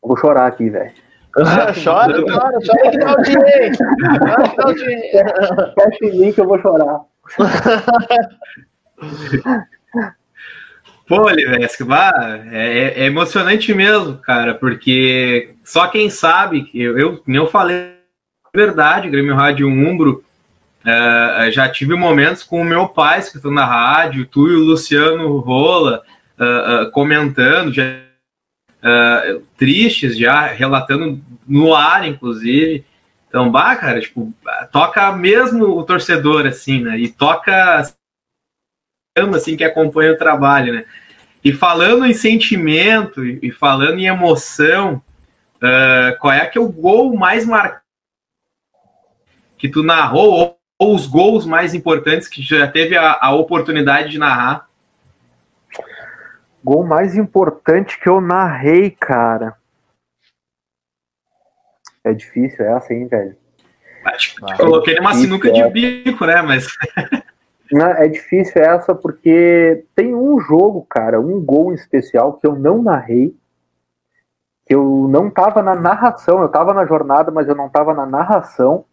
[0.03, 0.93] Vou chorar aqui, velho.
[1.35, 1.73] chora,
[2.25, 3.87] chora, chora que dá audiência.
[5.75, 7.03] Fecha em mim que eu vou chorar.
[11.11, 11.93] Pô, Olivesco,
[12.53, 17.95] é, é, emocionante mesmo, cara, porque só quem sabe, eu, eu nem eu falei
[18.55, 20.23] verdade, Grêmio Rádio Umbro,
[20.85, 25.39] uh, já tive momentos com o meu pai escutando na rádio, tu e o Luciano
[25.39, 26.05] Rola
[26.39, 27.83] uh, uh, comentando, já,
[29.57, 32.85] tristes já, relatando no ar, inclusive.
[33.29, 34.33] Então, bah, cara, tipo,
[34.71, 36.97] toca mesmo o torcedor, assim, né?
[37.01, 37.83] E toca
[39.17, 40.85] assim que acompanha o trabalho, né?
[41.45, 45.03] E falando em sentimento e falando em emoção,
[45.57, 47.81] uh, qual é que é o gol mais marcado
[49.57, 54.19] que tu narrou ou, os gols mais importantes que já teve a, a oportunidade de
[54.19, 54.69] narrar?
[56.65, 59.57] Gol mais importante que eu narrei, cara.
[62.03, 63.37] É difícil essa, hein, velho?
[64.07, 65.53] Acho que ah, coloquei numa sinuca é.
[65.53, 66.41] de bico, né?
[66.41, 66.67] Mas.
[67.73, 72.83] É difícil essa porque tem um jogo, cara, um gol em especial que eu não
[72.83, 73.37] narrei,
[74.67, 78.05] que eu não tava na narração, eu tava na jornada, mas eu não tava na
[78.05, 78.85] narração,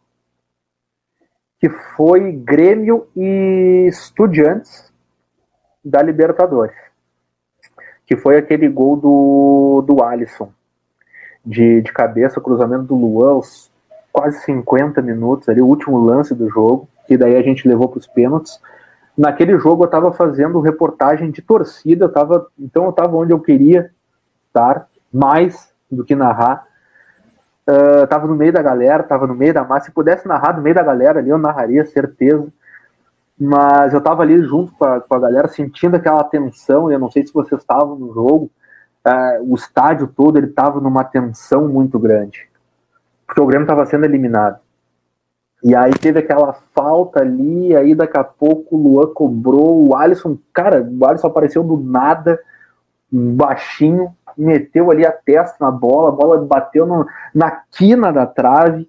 [1.60, 4.94] que foi Grêmio e Estudiantes
[5.84, 6.76] da Libertadores.
[8.06, 10.52] Que foi aquele gol do, do Alisson,
[11.44, 13.42] de, de cabeça, cruzamento do Luan,
[14.14, 18.00] quase 50 minutos ali, o último lance do jogo que daí a gente levou para
[18.00, 18.60] os pênaltis.
[19.18, 23.40] Naquele jogo eu estava fazendo reportagem de torcida, eu tava, então eu estava onde eu
[23.40, 23.90] queria
[24.48, 26.68] estar, mais do que narrar.
[27.68, 29.88] Uh, tava no meio da galera, tava no meio da massa.
[29.88, 32.48] Se pudesse narrar no meio da galera ali, eu narraria, certeza.
[33.40, 36.92] Mas eu tava ali junto com a, com a galera, sentindo aquela tensão.
[36.92, 38.52] Eu não sei se vocês estavam no jogo.
[39.06, 42.48] Uh, o estádio todo ele tava numa tensão muito grande.
[43.26, 44.60] Porque o Grêmio estava sendo eliminado.
[45.68, 50.38] E aí teve aquela falta ali, aí daqui a pouco o Luan cobrou, o Alisson,
[50.54, 52.40] cara, o Alisson apareceu do nada,
[53.12, 57.06] baixinho, meteu ali a testa na bola, a bola bateu no,
[57.36, 58.88] na quina da trave,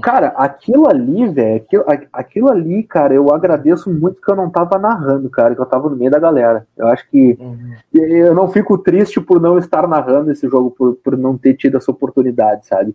[0.00, 4.78] Cara, aquilo ali, velho, aquilo, aquilo, ali, cara, eu agradeço muito que eu não tava
[4.78, 6.66] narrando, cara, que eu tava no meio da galera.
[6.76, 7.74] Eu acho que uhum.
[7.92, 11.76] eu não fico triste por não estar narrando esse jogo, por, por não ter tido
[11.76, 12.94] essa oportunidade, sabe?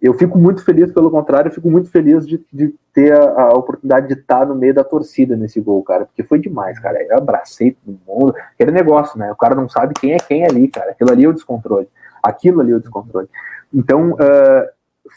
[0.00, 3.48] Eu fico muito feliz, pelo contrário, eu fico muito feliz de, de ter a, a,
[3.54, 7.02] oportunidade de estar no meio da torcida nesse gol, cara, porque foi demais, cara.
[7.02, 8.34] Eu abracei todo mundo.
[8.54, 9.32] Aquele negócio, né?
[9.32, 10.90] O cara não sabe quem é quem ali, cara.
[10.90, 11.88] Aquilo ali é o descontrole.
[12.22, 13.28] Aquilo ali é o descontrole.
[13.72, 14.68] Então, uh,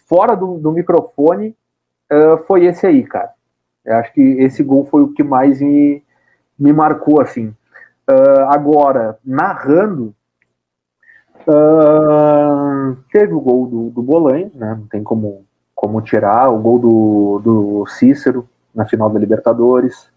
[0.07, 1.55] fora do, do microfone,
[2.11, 3.31] uh, foi esse aí, cara.
[3.83, 6.03] Eu acho que esse gol foi o que mais me,
[6.57, 7.53] me marcou, assim.
[8.09, 10.15] Uh, agora, narrando,
[13.11, 14.75] teve o gol do, do Bolanho, né?
[14.79, 15.45] Não tem como,
[15.75, 16.49] como tirar.
[16.49, 20.09] O gol do, do Cícero na final da Libertadores.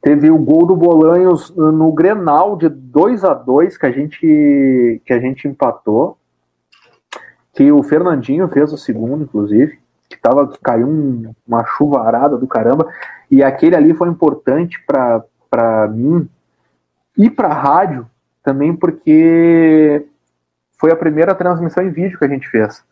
[0.00, 5.12] Teve o gol do Bolanhos no Grenal de 2 a 2 que a gente que
[5.12, 6.18] a gente empatou
[7.54, 9.78] que o Fernandinho fez o segundo, inclusive,
[10.10, 12.92] que tava que caiu um, uma chuvarada do caramba,
[13.30, 16.28] e aquele ali foi importante para mim
[17.16, 18.06] e para a rádio
[18.44, 20.06] também porque
[20.78, 22.84] foi a primeira transmissão em vídeo que a gente fez.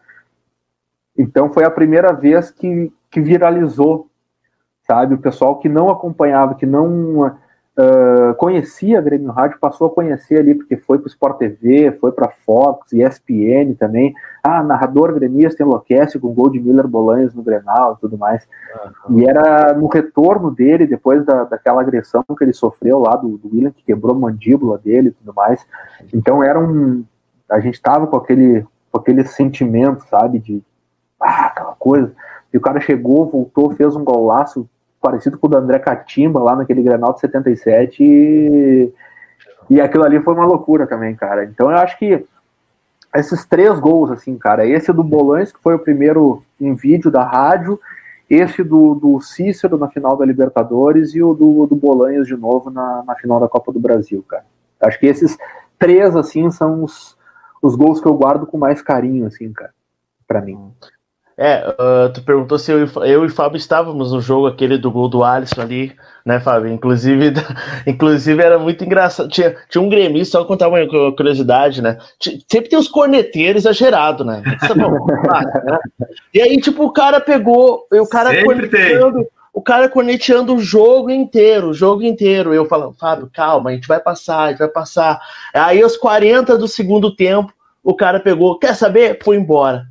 [1.17, 4.11] Então foi a primeira vez que, que viralizou,
[4.87, 5.15] sabe?
[5.15, 7.37] O pessoal que não acompanhava, que não
[7.79, 11.93] uh, conhecia a Grêmio Rádio, passou a conhecer ali, porque foi para o Sport TV,
[12.01, 14.15] foi para Fox, ESPN também.
[14.43, 18.47] Ah, narrador gremista enlouquece com gol de Miller Bolanhos no Grenal e tudo mais.
[19.09, 19.19] Uhum.
[19.19, 23.49] E era no retorno dele, depois da, daquela agressão que ele sofreu lá do, do
[23.53, 25.65] William, que quebrou a mandíbula dele e tudo mais.
[26.13, 27.05] Então era um.
[27.49, 30.63] A gente tava com aquele, com aquele sentimento, sabe, de.
[31.21, 32.13] Ah, aquela coisa.
[32.53, 34.69] E o cara chegou, voltou, fez um golaço
[35.03, 38.93] parecido com o do André Catimba lá naquele Grenal de 77 e,
[39.69, 41.45] e aquilo ali foi uma loucura também, cara.
[41.45, 42.25] Então eu acho que
[43.15, 47.25] esses três gols, assim, cara, esse do Bolães, que foi o primeiro em vídeo da
[47.25, 47.79] rádio,
[48.31, 52.71] esse do, do Cícero na final da Libertadores e o do, do Bolanhos de novo
[52.71, 54.47] na, na final da Copa do Brasil, cara.
[54.81, 55.37] Acho que esses
[55.79, 57.17] três, assim, são os,
[57.61, 59.75] os gols que eu guardo com mais carinho, assim, cara,
[60.27, 60.73] para mim.
[61.45, 64.93] É, uh, tu perguntou se eu, eu e o Fábio estávamos no jogo aquele do
[64.93, 65.93] gol do Alisson ali,
[66.25, 66.71] né, Fábio?
[66.71, 67.33] Inclusive,
[67.85, 69.29] inclusive era muito engraçado.
[69.29, 70.79] Tinha, tinha um gremista, só contar uma
[71.17, 71.99] curiosidade, né?
[72.49, 74.41] Sempre tem os corneteiros exagerados, né?
[74.47, 74.69] É
[75.67, 75.79] né?
[76.33, 81.71] E aí, tipo, o cara pegou, o cara corneteando, o cara corneteando o jogo inteiro,
[81.71, 82.55] o jogo inteiro.
[82.55, 85.21] Eu falando, Fábio, calma, a gente vai passar, a gente vai passar.
[85.53, 89.19] Aí, aos 40 do segundo tempo, o cara pegou, quer saber?
[89.25, 89.91] Foi embora.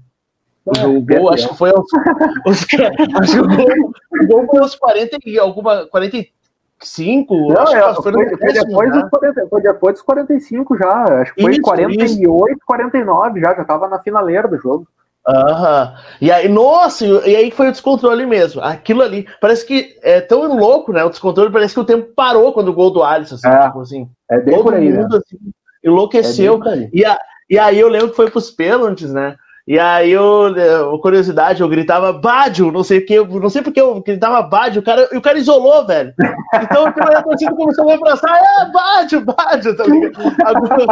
[0.66, 1.86] O, é, gol, acho que foi aos,
[2.46, 7.76] os, acho que o gol, o gol foi aos 40 e alguma 45, não, acho
[7.76, 11.52] é, foi, foi, foi, depois dos 40, foi depois dos 45 já, acho que foi
[11.54, 12.58] isso, 48, isso.
[12.68, 14.88] 49 já, já tava na finaleira do jogo.
[15.28, 15.94] Aham.
[16.20, 18.62] E aí, nossa, e aí foi o descontrole mesmo.
[18.62, 21.04] Aquilo ali, parece que é tão louco, né?
[21.04, 23.82] O descontrole parece que o tempo parou quando o gol do Alisson, assim, é, tipo
[23.82, 24.10] assim.
[24.30, 25.18] É bem todo por aí, mundo, né?
[25.18, 25.38] assim,
[25.84, 26.60] enlouqueceu.
[26.66, 29.36] É e, a, e aí eu lembro que foi pros pênaltis, né?
[29.68, 34.02] E aí eu, curiosidade, eu gritava Bádio, não sei o que, não sei porque eu
[34.02, 36.14] gritava Bádio, o cara, e o cara isolou, velho.
[36.62, 40.88] Então a torcida começou a abraçar, é Bádio, Bádio, tá ligado?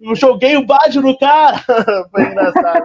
[0.00, 1.58] Eu joguei o Bádio no cara.
[2.12, 2.84] Foi engraçado.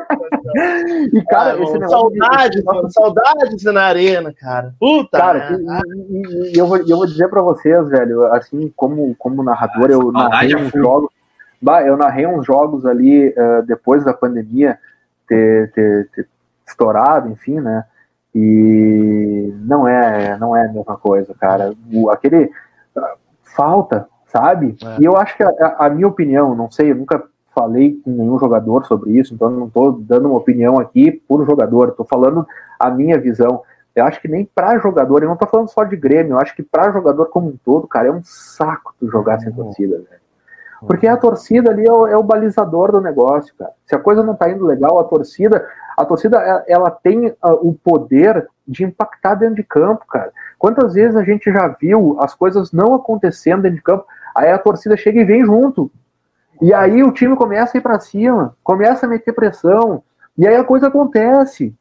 [1.13, 2.93] E, cara, ah, esse saudades, de...
[2.93, 4.73] saudades na arena, cara.
[4.79, 5.59] Puta, cara.
[5.59, 10.11] E, e, eu, vou, eu vou dizer pra vocês, velho, assim, como, como narrador, eu
[10.11, 11.11] narrei um jogo
[11.61, 14.77] Bah, eu narrei uns jogos ali uh, depois da pandemia
[15.27, 16.27] ter, ter, ter,
[16.67, 17.83] estourado, enfim, né?
[18.33, 21.73] E não é, não é a mesma coisa, cara.
[21.91, 22.45] O, aquele
[22.95, 24.77] uh, falta, sabe?
[24.83, 25.01] É.
[25.01, 28.39] E eu acho que a, a, minha opinião, não sei, eu nunca falei com nenhum
[28.39, 32.47] jogador sobre isso, então não estou dando uma opinião aqui por jogador, estou falando
[32.79, 33.63] a minha visão.
[33.95, 36.55] Eu acho que nem para jogador, eu não estou falando só de Grêmio, eu acho
[36.55, 40.18] que para jogador como um todo, cara, é um saco tu jogar sem torcida, velho.
[40.85, 43.71] Porque a torcida ali é o, é o, balizador do negócio, cara.
[43.85, 45.67] Se a coisa não tá indo legal, a torcida,
[45.97, 50.31] a torcida ela tem uh, o poder de impactar dentro de campo, cara.
[50.57, 54.05] Quantas vezes a gente já viu as coisas não acontecendo dentro de campo,
[54.35, 55.91] aí a torcida chega e vem junto.
[56.61, 60.03] E aí o time começa a ir para cima, começa a meter pressão,
[60.37, 61.73] e aí a coisa acontece.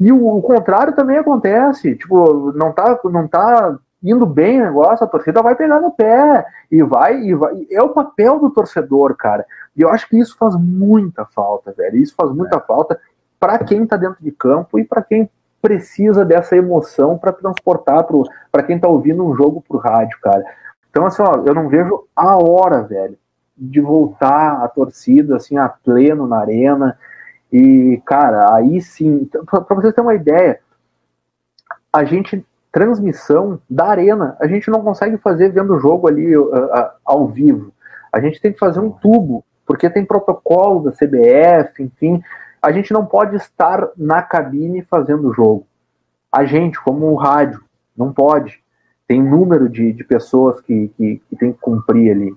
[0.00, 1.94] E o, o contrário também acontece.
[1.94, 6.44] Tipo, não tá, não tá indo bem o negócio, a torcida vai pegar no pé
[6.70, 7.66] e vai, e vai.
[7.70, 9.46] É o papel do torcedor, cara.
[9.76, 11.96] E eu acho que isso faz muita falta, velho.
[11.96, 12.60] Isso faz muita é.
[12.60, 13.00] falta
[13.38, 15.30] para quem tá dentro de campo e para quem
[15.60, 18.04] precisa dessa emoção para transportar
[18.50, 20.44] para quem tá ouvindo um jogo pro rádio, cara.
[20.90, 23.16] Então, assim, ó, eu não vejo a hora, velho,
[23.56, 26.98] de voltar a torcida, assim, a pleno na arena
[27.50, 30.60] E, cara, aí sim, para vocês terem uma ideia,
[31.92, 36.46] a gente, transmissão da arena, a gente não consegue fazer vendo o jogo ali uh,
[36.46, 37.72] uh, ao vivo.
[38.10, 42.22] A gente tem que fazer um tubo, porque tem protocolo da CBF, enfim.
[42.60, 45.66] A gente não pode estar na cabine fazendo o jogo.
[46.32, 47.62] A gente, como um rádio,
[47.96, 48.62] não pode.
[49.06, 52.34] Tem número de, de pessoas que, que, que tem que cumprir ali.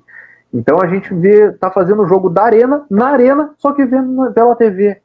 [0.53, 4.31] Então a gente vê, tá fazendo o jogo da arena, na arena, só que vendo
[4.31, 5.01] pela TV.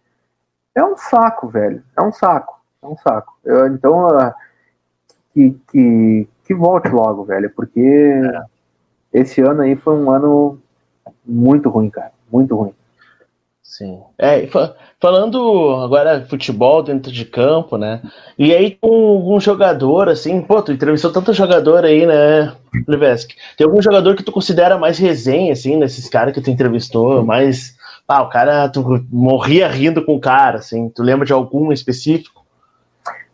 [0.74, 1.82] É um saco, velho.
[1.96, 2.60] É um saco.
[2.82, 3.36] É um saco.
[3.44, 4.32] Eu, então, uh,
[5.34, 8.42] que, que, que volte logo, velho, porque é.
[9.20, 10.58] esse ano aí foi um ano
[11.24, 12.12] muito ruim, cara.
[12.30, 12.72] Muito ruim.
[13.70, 14.00] Sim.
[14.18, 14.48] É,
[15.00, 18.02] falando agora futebol dentro de campo, né?
[18.36, 22.52] E aí com um jogador, assim, pô, tu entrevistou tanto jogador aí, né,
[22.88, 23.36] Levesque?
[23.56, 27.78] Tem algum jogador que tu considera mais resenha, assim, nesses caras que tu entrevistou, mais.
[28.08, 30.88] Ah, o cara, tu morria rindo com o cara, assim.
[30.88, 32.39] Tu lembra de algum específico?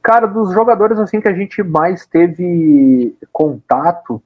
[0.07, 4.23] Cara, dos jogadores, assim, que a gente mais teve contato,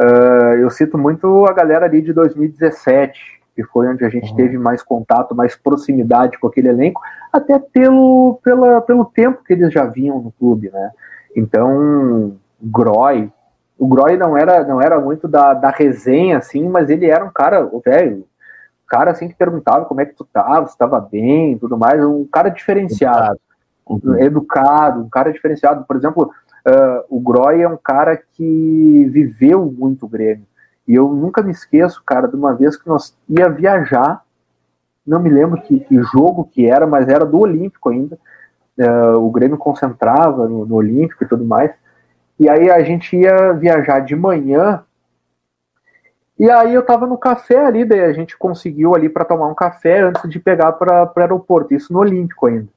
[0.00, 4.36] uh, eu cito muito a galera ali de 2017 que foi onde a gente uhum.
[4.36, 7.00] teve mais contato, mais proximidade com aquele elenco,
[7.32, 10.90] até pelo, pela, pelo tempo que eles já vinham no clube, né?
[11.34, 13.32] Então, Groy,
[13.78, 17.30] o Groy não era, não era muito da, da resenha, assim, mas ele era um
[17.30, 18.26] cara, velho,
[18.86, 22.26] cara assim que perguntava como é que tu tava, se estava bem, tudo mais, um
[22.30, 23.40] cara diferenciado,
[23.86, 24.18] uhum.
[24.18, 25.84] educado, um cara diferenciado.
[25.84, 26.30] Por exemplo,
[26.66, 30.46] uh, o Groy é um cara que viveu muito o Grêmio.
[30.86, 34.22] E eu nunca me esqueço, cara, de uma vez que nós ia viajar,
[35.06, 38.18] não me lembro que, que jogo que era, mas era do Olímpico ainda.
[38.78, 41.72] Uh, o Grêmio concentrava no, no, Olímpico e tudo mais.
[42.38, 44.82] E aí a gente ia viajar de manhã.
[46.38, 49.54] E aí eu tava no café ali, daí a gente conseguiu ali para tomar um
[49.54, 52.68] café antes de pegar para o aeroporto, isso no Olímpico ainda.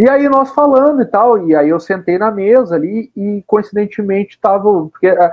[0.00, 4.40] E aí nós falando e tal, e aí eu sentei na mesa ali e coincidentemente
[4.40, 4.86] tava.
[4.86, 5.30] Porque, uh,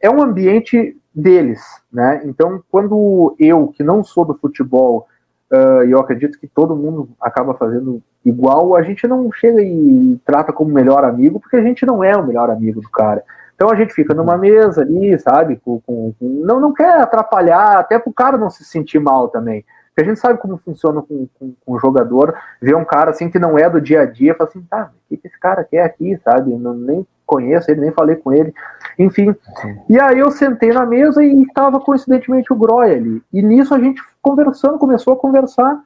[0.00, 2.20] é um ambiente deles, né?
[2.24, 5.06] Então, quando eu, que não sou do futebol,
[5.48, 10.20] uh, e eu acredito que todo mundo acaba fazendo igual, a gente não chega e
[10.26, 13.22] trata como melhor amigo, porque a gente não é o melhor amigo do cara.
[13.54, 15.54] Então a gente fica numa mesa ali, sabe?
[15.64, 19.28] Com, com, com, não, não quer atrapalhar, até para o cara não se sentir mal
[19.28, 19.64] também.
[19.94, 23.30] Porque a gente sabe como funciona com, com, com o jogador, ver um cara assim
[23.30, 25.62] que não é do dia a dia, fala assim, tá, o que, que esse cara
[25.62, 26.52] quer aqui, sabe?
[26.52, 28.52] Não, nem conheço ele, nem falei com ele,
[28.98, 29.32] enfim.
[29.62, 29.78] Sim.
[29.88, 33.22] E aí eu sentei na mesa e estava coincidentemente o Groy ali.
[33.32, 35.80] E nisso a gente conversando, começou a conversar.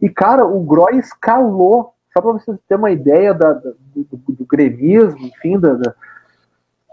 [0.00, 4.32] E cara, o Groy escalou, só para vocês terem uma ideia da, da do, do,
[4.32, 5.94] do, gremismo, enfim, da, da,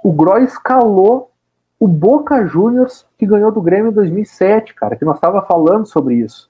[0.04, 1.32] o Groy escalou
[1.80, 6.16] o Boca Juniors que ganhou do Grêmio em 2007, cara, que nós estava falando sobre
[6.16, 6.50] isso.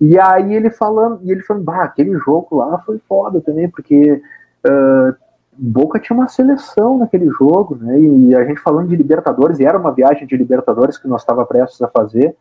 [0.00, 4.22] E aí ele falando, e ele falando, bah, aquele jogo lá foi foda também, porque
[4.66, 5.14] uh,
[5.58, 7.98] Boca tinha uma seleção naquele jogo, né?
[7.98, 11.46] E a gente falando de Libertadores, e era uma viagem de Libertadores que nós estava
[11.46, 12.36] prestes a fazer.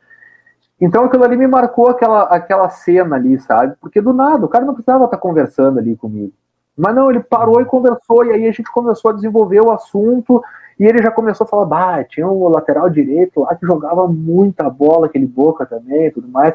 [0.81, 3.75] Então aquilo ali me marcou aquela, aquela cena ali, sabe?
[3.79, 6.33] Porque do nada, o cara não precisava estar conversando ali comigo.
[6.77, 10.43] Mas não, ele parou e conversou, e aí a gente começou a desenvolver o assunto,
[10.79, 14.69] e ele já começou a falar, bah, tinha o lateral direito lá que jogava muita
[14.69, 16.53] bola, aquele Boca também, tudo mais.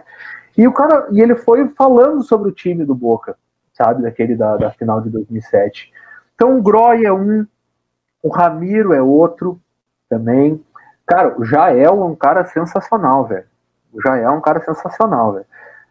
[0.56, 3.36] E o cara, e ele foi falando sobre o time do Boca,
[3.72, 5.92] sabe, daquele da, da final de 2007.
[6.34, 7.46] Então o Groy é um,
[8.22, 9.60] o Ramiro é outro
[10.08, 10.62] também.
[11.06, 13.46] Cara, o Jael é um cara sensacional, velho.
[13.92, 15.46] O Jael é um cara sensacional, velho.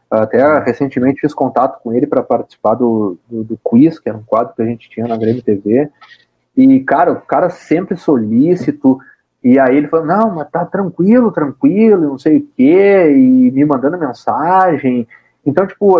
[0.09, 4.23] Até recentemente fiz contato com ele para participar do, do, do, quiz, que era um
[4.23, 5.89] quadro que a gente tinha na Grêmio TV.
[6.59, 8.99] E, cara, o cara sempre solícito.
[9.41, 13.63] E aí ele falou, não, mas tá tranquilo, tranquilo, não sei o quê, e me
[13.63, 15.07] mandando mensagem.
[15.45, 15.97] Então, tipo,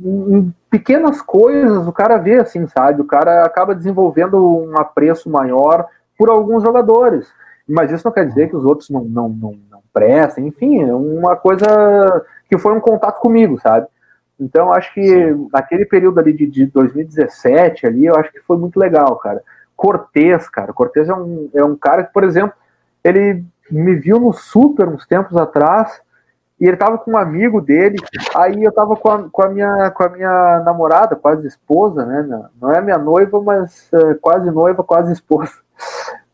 [0.00, 3.02] em pequenas coisas o cara vê assim, sabe?
[3.02, 7.28] O cara acaba desenvolvendo um apreço maior por alguns jogadores.
[7.68, 10.94] Mas isso não quer dizer que os outros não, não, não, não prestem, enfim, é
[10.94, 13.86] uma coisa que foi um contato comigo, sabe?
[14.38, 18.78] Então, acho que naquele período ali de, de 2017, ali, eu acho que foi muito
[18.78, 19.42] legal, cara.
[19.74, 20.72] Cortez, cara.
[20.72, 22.54] Cortez é um, é um cara que, por exemplo,
[23.02, 26.00] ele me viu no Super uns tempos atrás
[26.60, 27.96] e ele tava com um amigo dele,
[28.34, 32.48] aí eu tava com a, com a, minha, com a minha namorada, quase esposa, né?
[32.60, 35.52] Não é minha noiva, mas é, quase noiva, quase esposa.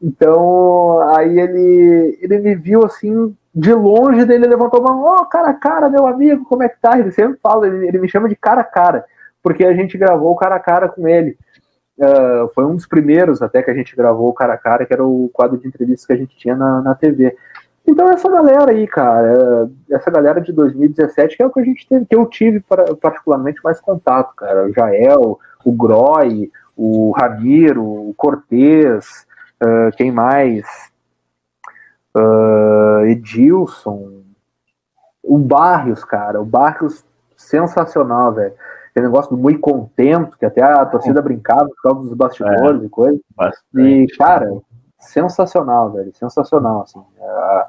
[0.02, 5.26] Então, aí ele, ele me viu assim, de longe dele levantou a mão, ó, oh,
[5.26, 6.98] cara a cara, meu amigo, como é que tá?
[6.98, 9.04] Ele sempre fala, ele, ele me chama de cara a cara,
[9.42, 11.36] porque a gente gravou cara a cara com ele.
[11.96, 15.04] Uh, foi um dos primeiros até que a gente gravou cara a cara, que era
[15.04, 17.36] o quadro de entrevistas que a gente tinha na, na TV.
[17.86, 21.86] Então essa galera aí, cara, essa galera de 2017 que é o que a gente
[21.86, 22.64] teve, que eu tive
[23.00, 24.66] particularmente mais contato, cara.
[24.66, 29.26] O Jael, o Groy, o Ramiro, o Cortez,
[29.62, 30.66] uh, quem mais?
[32.14, 34.22] Uh, Edilson,
[35.22, 37.04] o Barrios, cara, o Barrios
[37.36, 38.54] sensacional, velho.
[38.90, 42.84] Aquele negócio do muito contento, que até a torcida brincava por causa dos bastidores é,
[42.84, 43.20] e coisa.
[43.74, 44.50] E, cara,
[44.98, 46.14] sensacional, velho.
[46.14, 47.02] Sensacional, assim.
[47.18, 47.66] É,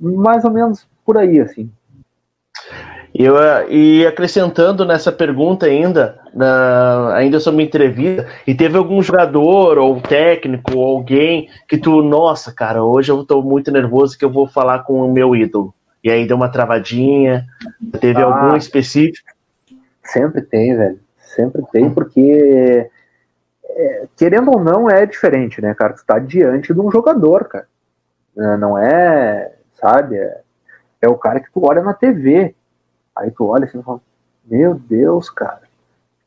[0.00, 1.72] mais ou menos por aí, assim.
[3.18, 3.34] Eu,
[3.68, 10.76] e acrescentando nessa pergunta ainda, na, ainda sobre entrevista, e teve algum jogador, ou técnico,
[10.76, 14.84] ou alguém que tu, nossa, cara, hoje eu tô muito nervoso que eu vou falar
[14.84, 15.74] com o meu ídolo.
[16.04, 17.44] E aí deu uma travadinha,
[18.00, 19.32] teve ah, algum específico?
[20.04, 21.00] Sempre tem, velho.
[21.18, 22.88] Sempre tem, porque
[23.68, 25.94] é, querendo ou não, é diferente, né, cara?
[25.94, 27.66] Tu tá diante de um jogador, cara.
[28.36, 30.16] Não é, sabe?
[30.18, 30.40] É,
[31.02, 32.54] é o cara que tu olha na TV.
[33.18, 34.00] Aí tu olha assim e fala,
[34.44, 35.62] meu Deus, cara,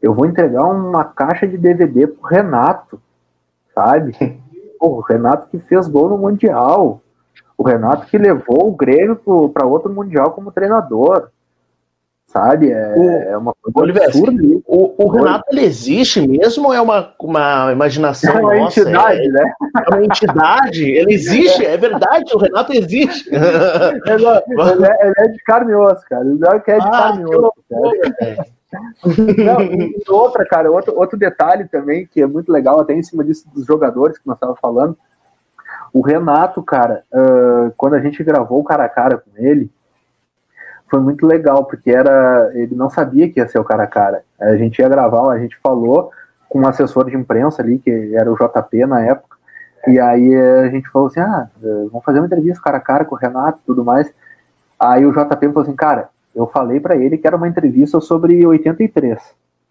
[0.02, 3.02] eu vou entregar uma caixa de DVD pro Renato,
[3.74, 4.16] sabe?
[4.84, 7.02] O Renato que fez gol no Mundial.
[7.56, 9.16] O Renato que levou o Grêmio
[9.54, 11.30] para outro Mundial como treinador
[12.32, 12.72] sabe?
[12.72, 14.42] É, o, é uma coisa Oliver, absurda.
[14.66, 18.80] O, o Renato ele existe mesmo ou é uma, uma imaginação é uma nossa?
[18.80, 19.54] Entidade, é, né?
[19.76, 23.30] é uma entidade, ele existe, é verdade, o Renato existe.
[23.32, 24.26] ele,
[24.86, 26.26] é, ele é de carne e osso, cara.
[26.26, 28.46] Ele é de ah, carne e osso, cara.
[29.38, 33.24] Não, e outra, cara, outro, outro detalhe também que é muito legal, até em cima
[33.24, 34.98] disso dos jogadores que nós estávamos falando.
[35.94, 39.70] O Renato, cara, uh, quando a gente gravou o cara a cara com ele,
[40.92, 44.24] foi muito legal, porque era ele não sabia que ia ser o cara a cara.
[44.38, 46.12] A gente ia gravar, a gente falou
[46.50, 49.38] com um assessor de imprensa ali, que era o JP na época,
[49.88, 53.16] e aí a gente falou assim, ah, vamos fazer uma entrevista cara a cara com
[53.16, 54.14] o Renato e tudo mais.
[54.78, 58.46] Aí o JP falou assim, cara, eu falei para ele que era uma entrevista sobre
[58.46, 59.18] 83,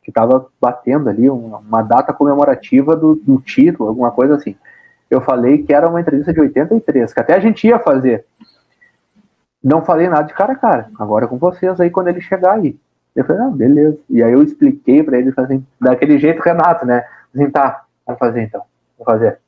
[0.03, 4.57] que tava batendo ali uma, uma data comemorativa do, do título, alguma coisa assim.
[5.11, 8.25] Eu falei que era uma entrevista de 83, que até a gente ia fazer,
[9.62, 10.90] não falei nada de cara a cara.
[10.98, 12.76] Agora é com vocês aí quando ele chegar aí.
[13.14, 13.98] Eu falei, ah, beleza.
[14.08, 17.04] E aí eu expliquei para ele assim, daquele jeito, Renato, né?
[17.34, 18.62] Assim, tá, vamos fazer então.
[18.98, 19.38] Vamos fazer.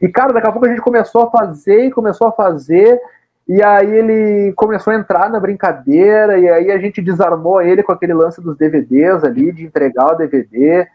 [0.00, 3.00] E, cara, daqui a pouco a gente começou a fazer e começou a fazer.
[3.46, 7.92] E aí ele começou a entrar na brincadeira, e aí a gente desarmou ele com
[7.92, 10.86] aquele lance dos DVDs ali, de entregar o DVD.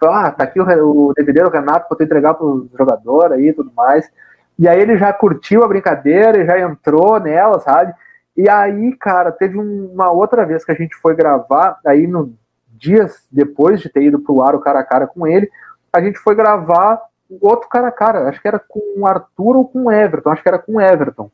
[0.00, 3.48] Falou, ah, tá aqui o, o DVD do Renato pra tu entregar pro jogador aí
[3.48, 4.10] e tudo mais.
[4.58, 7.94] E aí ele já curtiu a brincadeira e já entrou nela, sabe?
[8.36, 12.34] E aí, cara, teve uma outra vez que a gente foi gravar, aí no
[12.66, 15.50] dias depois de ter ido pro ar o cara a cara com ele,
[15.92, 17.00] a gente foi gravar
[17.40, 20.42] outro cara a cara, acho que era com o Arthur ou com o Everton, acho
[20.42, 21.30] que era com o Everton.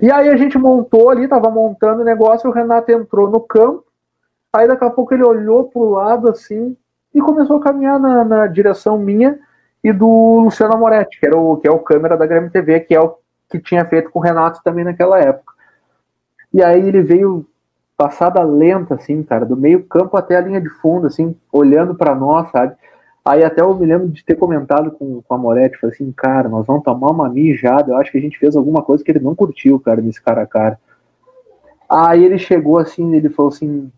[0.00, 3.84] E aí a gente montou ali, tava montando o negócio, o Renato entrou no campo,
[4.52, 6.76] aí daqui a pouco ele olhou pro lado assim
[7.14, 9.38] e começou a caminhar na, na direção minha
[9.82, 12.94] e do Luciano Moretti, que, era o, que é o câmera da Grêmio TV, que
[12.94, 13.16] é o
[13.50, 15.51] que tinha feito com o Renato também naquela época.
[16.52, 17.46] E aí ele veio
[17.96, 22.14] passada lenta, assim, cara, do meio campo até a linha de fundo, assim, olhando para
[22.14, 22.74] nós, sabe?
[23.24, 26.48] Aí até eu me lembro de ter comentado com, com a Moretti, falei assim, cara,
[26.48, 29.20] nós vamos tomar uma mijada, eu acho que a gente fez alguma coisa que ele
[29.20, 30.78] não curtiu, cara, nesse cara a cara.
[31.88, 33.92] Aí ele chegou assim, ele falou assim,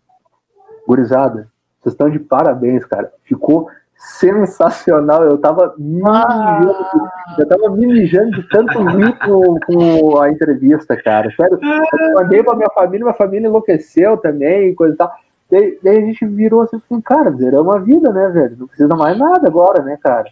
[0.87, 1.49] gurizada,
[1.81, 3.11] vocês estão de parabéns, cara.
[3.23, 3.69] Ficou
[4.05, 5.23] sensacional.
[5.23, 7.35] Eu tava me mijando, ah.
[7.37, 11.31] eu tava me mijando de tanto rir com, com, a entrevista, cara.
[11.35, 15.11] Sério, eu mandei pra minha família, minha família enlouqueceu também, coisa e tal.
[15.49, 18.57] Daí, daí, a gente virou assim, assim cara, é uma vida, né, velho?
[18.59, 20.25] Não precisa mais nada agora, né, cara?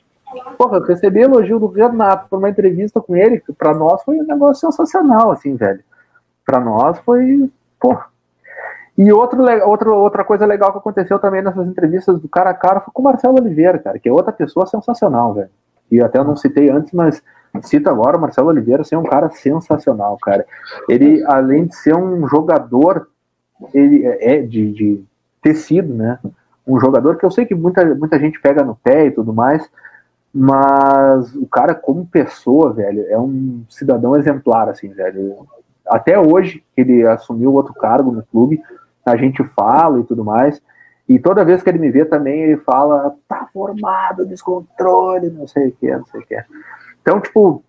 [0.58, 4.20] Porra, eu recebi elogio do Renato por uma entrevista com ele, que pra nós foi
[4.20, 5.84] um negócio sensacional, assim, velho.
[6.44, 7.50] Pra nós foi,
[7.80, 8.08] porra,
[8.98, 12.80] e outro, outro, outra coisa legal que aconteceu também nessas entrevistas do cara a cara
[12.80, 15.50] foi com o Marcelo Oliveira, cara, que é outra pessoa sensacional, velho.
[15.92, 17.22] E até eu não citei antes, mas
[17.62, 20.46] cito agora o Marcelo Oliveira assim, é um cara sensacional, cara.
[20.88, 23.08] Ele, além de ser um jogador,
[23.74, 25.04] ele é de, de
[25.42, 26.20] tecido, né?
[26.66, 29.70] Um jogador que eu sei que muita, muita gente pega no pé e tudo mais,
[30.34, 35.46] mas o cara, como pessoa, velho, é um cidadão exemplar, assim, velho.
[35.86, 38.62] Até hoje, ele assumiu outro cargo no clube,
[39.06, 40.62] a gente fala e tudo mais.
[41.08, 45.68] E toda vez que ele me vê também, ele fala, tá formado, descontrole, não sei
[45.68, 46.44] o que, não sei o que.
[47.02, 47.64] Então, tipo,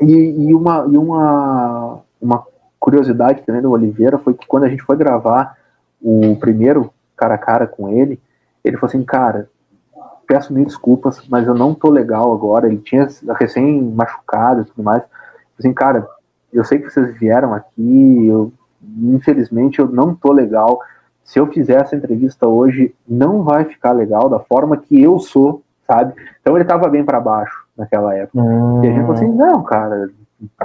[0.00, 2.46] e, e, uma, e uma, uma
[2.78, 5.56] curiosidade também do Oliveira foi que quando a gente foi gravar
[6.00, 8.18] o primeiro cara a cara com ele,
[8.64, 9.50] ele falou assim, cara,
[10.26, 12.66] peço mil desculpas, mas eu não tô legal agora.
[12.66, 13.06] Ele tinha
[13.38, 15.02] recém machucado e tudo mais.
[15.58, 16.08] Assim, cara,
[16.52, 18.52] eu sei que vocês vieram aqui, eu,
[18.82, 20.80] infelizmente eu não tô legal.
[21.24, 25.62] Se eu fizer essa entrevista hoje, não vai ficar legal da forma que eu sou,
[25.86, 26.14] sabe?
[26.40, 28.40] Então ele tava bem para baixo naquela época.
[28.40, 28.82] Hum.
[28.84, 30.10] E a gente falou assim, não, cara,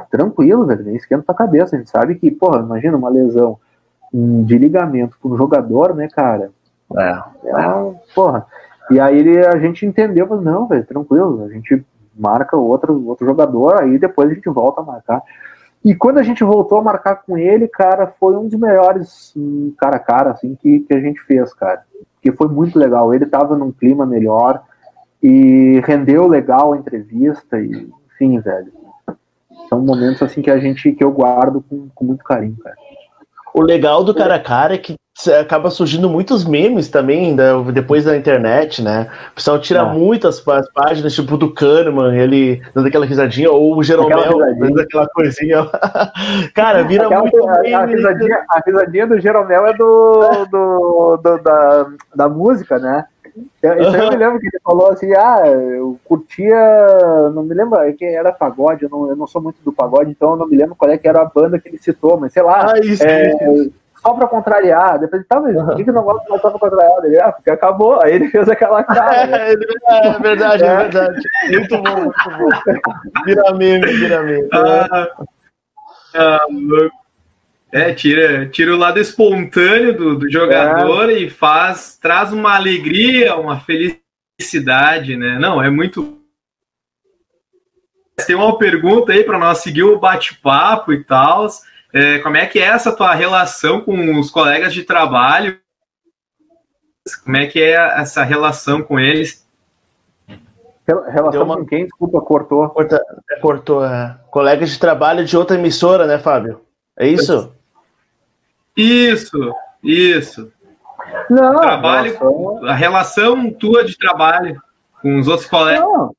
[0.10, 1.76] tranquilo, velho, nem esquenta a cabeça.
[1.76, 3.60] A gente sabe que, porra, imagina uma lesão
[4.14, 6.52] de ligamento para um jogador, né, cara?
[6.98, 7.12] É.
[7.46, 8.46] é porra.
[8.90, 11.84] E aí ele, a gente entendeu, falou, não, velho, tranquilo, a gente
[12.16, 15.22] marca outro, outro jogador, aí depois a gente volta a marcar.
[15.86, 19.72] E quando a gente voltou a marcar com ele, cara, foi um dos melhores um,
[19.78, 21.84] cara a cara, assim, que, que a gente fez, cara.
[22.24, 23.14] Que foi muito legal.
[23.14, 24.64] Ele tava num clima melhor
[25.22, 28.74] e rendeu legal a entrevista e, enfim, velho.
[29.70, 32.76] São momentos, assim, que a gente, que eu guardo com, com muito carinho, cara.
[33.54, 34.96] O legal do cara a cara é que
[35.40, 39.08] acaba surgindo muitos memes também da, depois da internet, né?
[39.32, 39.94] O pessoal tira é.
[39.94, 40.44] muitas
[40.74, 45.66] páginas, tipo do Kahneman, ele dando aquela risadinha, ou o Jeromel dando aquela coisinha.
[46.54, 47.74] Cara, vira aquela, muito a, meme.
[47.74, 53.06] A risadinha, a risadinha, do Jeromel é do, do, do da, da música, né?
[53.36, 53.96] Isso uhum.
[53.96, 56.56] eu me lembro que ele falou assim, ah, eu curtia,
[57.34, 60.12] não me lembro é que era pagode, eu não, eu não sou muito do pagode,
[60.12, 62.32] então eu não me lembro qual é que era a banda que ele citou, mas
[62.32, 63.74] sei lá, ah, isso, é, isso
[64.06, 65.00] só pra contrariar.
[65.00, 67.06] Depois ele, tá, mas por que, que não gosta mais só pra contrariar?
[67.06, 68.00] Ele, ah, porque acabou.
[68.04, 69.26] Aí ele fez aquela cara.
[69.26, 69.50] Né?
[69.50, 71.22] É, é, verdade, é, é verdade.
[71.50, 72.94] Muito bom, muito bom.
[73.26, 74.48] Vira meme, vira meme.
[74.54, 75.08] Ah,
[76.16, 76.46] ah,
[77.72, 81.14] é, tira, tira o lado espontâneo do, do jogador é.
[81.14, 85.40] e faz, traz uma alegria, uma felicidade, né?
[85.40, 86.22] Não, é muito.
[88.26, 91.48] Tem uma pergunta aí para nós seguir o bate-papo e tal.
[91.96, 95.58] É, como é que é essa tua relação com os colegas de trabalho?
[97.24, 99.48] Como é que é essa relação com eles?
[100.86, 101.56] Relação uma...
[101.56, 101.86] com quem?
[101.86, 102.68] Desculpa, cortou.
[102.68, 103.02] Corta,
[103.42, 103.86] cortou.
[103.86, 104.20] É.
[104.30, 106.60] Colegas de trabalho de outra emissora, né, Fábio?
[107.00, 107.54] É isso?
[108.76, 110.52] Isso, isso.
[111.30, 112.66] Não, trabalho, relação...
[112.66, 114.62] a relação tua de trabalho
[115.02, 115.80] com os outros colegas.
[115.80, 116.12] Não,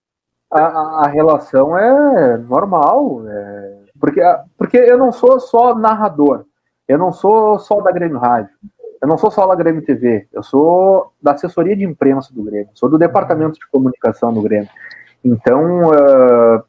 [0.51, 3.29] a, a relação é normal.
[3.29, 3.65] É
[4.01, 4.20] porque,
[4.57, 6.44] porque eu não sou só narrador,
[6.86, 8.51] eu não sou só da Grêmio Rádio,
[9.01, 12.70] eu não sou só da Grêmio TV, eu sou da assessoria de imprensa do Grêmio,
[12.74, 14.68] sou do departamento de comunicação do Grêmio.
[15.24, 16.62] Então, uh,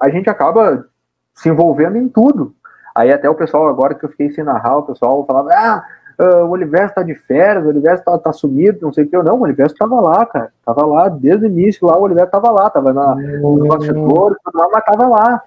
[0.00, 0.86] a gente acaba
[1.34, 2.54] se envolvendo em tudo.
[2.94, 5.84] Aí até o pessoal, agora que eu fiquei sem narrar, o pessoal falava, ah,
[6.18, 9.16] uh, o Oliver tá de férias, o Oliver tá, tá sumido, não sei o que.
[9.16, 10.52] Não, o Oliver estava lá, cara.
[10.64, 14.84] Tava lá desde o início, lá o Oliver estava lá, tava na, nos bastidores, mas
[14.84, 15.42] tava lá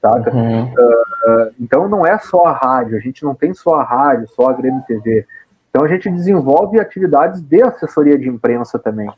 [0.00, 0.34] saca?
[0.34, 0.64] Uhum.
[0.64, 4.50] Uh, então não é só a rádio, a gente não tem só a rádio, só
[4.50, 5.26] a Grêmio TV.
[5.70, 9.10] Então a gente desenvolve atividades de assessoria de imprensa também.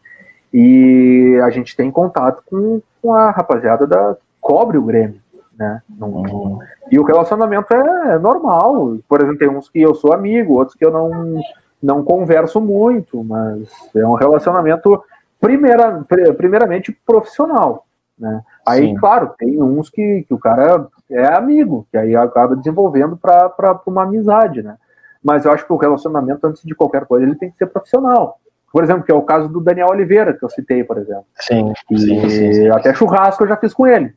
[0.53, 5.20] E a gente tem contato com, com a rapaziada da cobre o Grêmio,
[5.57, 5.83] né?
[6.01, 6.59] Uhum.
[6.91, 8.97] E o relacionamento é, é, normal.
[9.09, 11.41] Por exemplo, tem uns que eu sou amigo, outros que eu não,
[11.83, 15.03] não converso muito, mas é um relacionamento
[15.41, 16.05] primeira,
[16.37, 17.87] primeiramente profissional.
[18.19, 18.43] Né?
[18.66, 18.95] Aí, Sim.
[18.97, 24.03] claro, tem uns que, que o cara é amigo, que aí acaba desenvolvendo para uma
[24.03, 24.77] amizade, né?
[25.23, 28.39] Mas eu acho que o relacionamento, antes de qualquer coisa, ele tem que ser profissional.
[28.73, 31.25] Por exemplo, que é o caso do Daniel Oliveira, que eu citei, por exemplo.
[31.37, 32.69] Sim, e sim, sim, sim.
[32.69, 34.14] até churrasco eu já fiz com ele,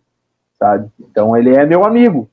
[0.59, 0.89] sabe?
[0.99, 2.29] Então ele é meu amigo.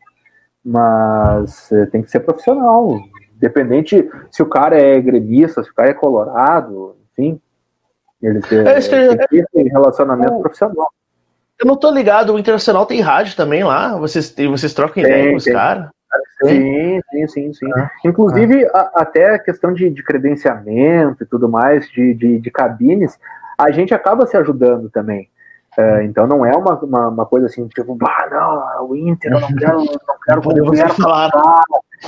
[0.64, 2.99] Mas eh, tem que ser profissional.
[3.37, 7.41] Independente se o cara é gremista, se o cara é colorado, enfim.
[8.21, 10.93] Ele tem, é, tem que ter relacionamento é, profissional.
[11.61, 15.37] Eu não tô ligado, o Internacional tem rádio também lá, vocês, vocês trocam ideia com
[15.37, 15.89] os caras?
[16.43, 17.73] Sim, sim, sim, sim.
[17.75, 18.91] Ah, Inclusive, ah.
[18.95, 23.19] A, até a questão de, de, credenciamento e tudo mais, de, de, de, cabines,
[23.59, 25.29] a gente acaba se ajudando também.
[25.77, 29.41] É, então não é uma, uma, uma, coisa assim, tipo, ah, não, o Inter, eu
[29.41, 31.31] não quero, não quero poder falar.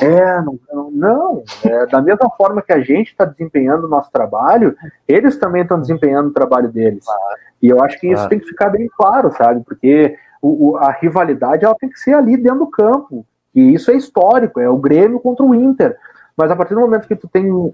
[0.01, 4.76] É, não, não, é, da mesma forma que a gente está desempenhando o nosso trabalho,
[5.09, 7.05] eles também estão desempenhando o trabalho deles.
[7.62, 9.62] E eu acho que isso tem que ficar bem claro, sabe?
[9.64, 13.26] Porque o, o, a rivalidade ela tem que ser ali dentro do campo.
[13.55, 15.97] E isso é histórico, é o Grêmio contra o Inter.
[16.36, 17.72] Mas a partir do momento que tu tem uh,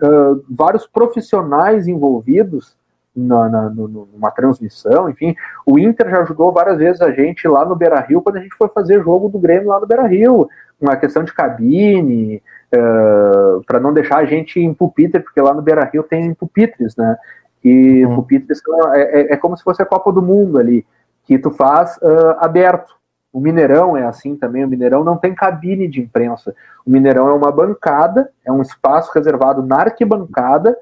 [0.48, 2.76] vários profissionais envolvidos
[3.16, 7.74] na, na, numa transmissão, enfim, o Inter já ajudou várias vezes a gente lá no
[7.74, 10.48] Beira Rio, quando a gente foi fazer jogo do Grêmio lá no Beira Rio
[10.80, 12.42] uma questão de cabine,
[12.74, 16.94] uh, para não deixar a gente em pupitre, porque lá no Beira Rio tem pupitres,
[16.96, 17.16] né?
[17.64, 18.16] E uhum.
[18.16, 18.60] pupitres
[18.94, 20.86] é, é, é, como se fosse a Copa do Mundo ali,
[21.24, 22.94] que tu faz uh, aberto.
[23.32, 26.54] O Mineirão é assim também, o Mineirão não tem cabine de imprensa.
[26.86, 30.76] O Mineirão é uma bancada, é um espaço reservado na arquibancada,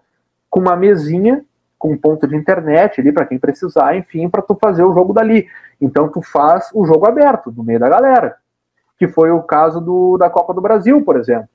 [0.51, 1.45] com uma mesinha,
[1.85, 5.13] com um ponto de internet ali para quem precisar, enfim, para tu fazer o jogo
[5.13, 5.47] dali.
[5.79, 8.37] Então tu faz o jogo aberto, no meio da galera.
[8.99, 11.47] que foi o caso do, da Copa do Brasil, por exemplo.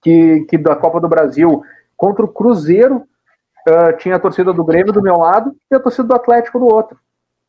[0.00, 1.62] Que, que da Copa do Brasil
[1.94, 3.06] contra o Cruzeiro
[3.68, 6.64] uh, tinha a torcida do Grêmio do meu lado e a torcida do Atlético do
[6.64, 6.98] outro.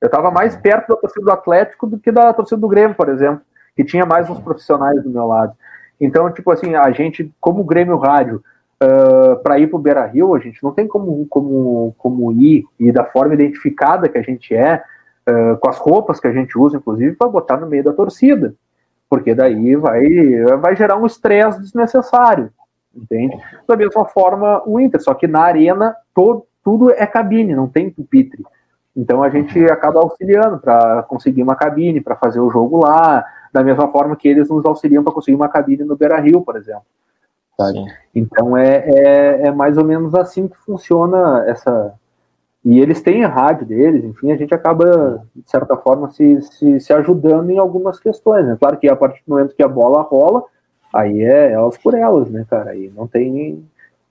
[0.01, 3.07] Eu estava mais perto da torcida do Atlético do que da torcida do Grêmio, por
[3.07, 3.41] exemplo,
[3.77, 5.55] que tinha mais uns profissionais do meu lado.
[6.01, 8.43] Então, tipo assim, a gente, como Grêmio Rádio,
[8.81, 12.65] uh, para ir para o Beira Rio, a gente não tem como, como, como ir
[12.79, 14.83] e da forma identificada que a gente é,
[15.29, 18.53] uh, com as roupas que a gente usa, inclusive, para botar no meio da torcida.
[19.09, 20.05] Porque daí vai,
[20.59, 22.49] vai gerar um estresse desnecessário,
[22.93, 23.37] entende?
[23.65, 27.89] Da mesma forma o Inter, só que na arena todo, tudo é cabine, não tem
[27.89, 28.43] pupitre.
[28.93, 33.23] Então a gente acaba auxiliando para conseguir uma cabine, para fazer o jogo lá,
[33.53, 36.57] da mesma forma que eles nos auxiliam para conseguir uma cabine no Beira Rio, por
[36.57, 36.83] exemplo.
[38.13, 41.93] Então é, é, é, mais ou menos assim que funciona essa.
[42.63, 46.79] E eles têm a rádio deles, enfim, a gente acaba, de certa forma, se, se,
[46.79, 48.45] se ajudando em algumas questões.
[48.45, 48.57] Né?
[48.59, 50.43] Claro que a partir do momento que a bola rola,
[50.93, 52.71] aí é elas por elas, né, cara?
[52.71, 53.65] Aí não tem,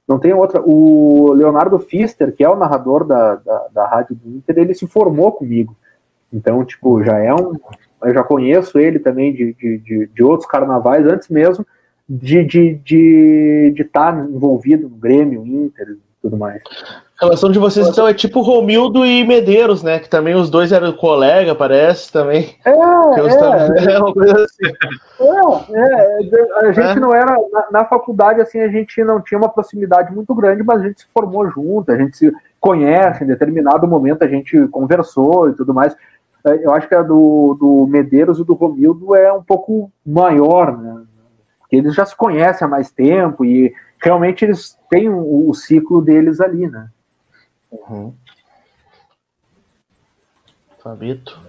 [0.09, 0.63] não tem outra.
[0.65, 4.87] O Leonardo Fister, que é o narrador da, da, da rádio do Inter, ele se
[4.87, 5.77] formou comigo.
[6.33, 7.53] Então, tipo, já é um.
[8.03, 11.67] Eu já conheço ele também de, de, de, de outros carnavais antes mesmo
[12.09, 16.63] de estar de, de, de tá envolvido no Grêmio, Inter e tudo mais.
[17.21, 19.99] A relação de vocês, então, é tipo Romildo e Medeiros, né?
[19.99, 22.55] Que também os dois eram colega, parece, também.
[22.65, 22.75] É, é,
[23.95, 24.67] é uma coisa assim.
[25.73, 27.01] É, é, a gente é.
[27.01, 30.83] não era, na, na, faculdade, assim, a gente não tinha uma proximidade muito grande, mas
[30.83, 32.31] a gente se formou junto, a gente se
[32.61, 35.97] conhece, em determinado momento a gente conversou e tudo mais.
[36.47, 40.77] É, eu acho que a do, do Medeiros e do Romildo é um pouco maior,
[40.77, 41.03] né?
[41.67, 46.01] Porque eles já se conhecem há mais tempo e realmente eles têm o, o ciclo
[46.01, 46.89] deles ali, né?
[47.73, 48.15] Uhum.
[50.83, 51.41] Fabito.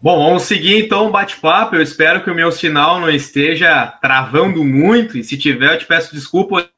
[0.00, 1.74] Bom, vamos seguir então o bate-papo.
[1.74, 5.16] Eu espero que o meu sinal não esteja travando muito.
[5.16, 6.68] E se tiver, eu te peço desculpa.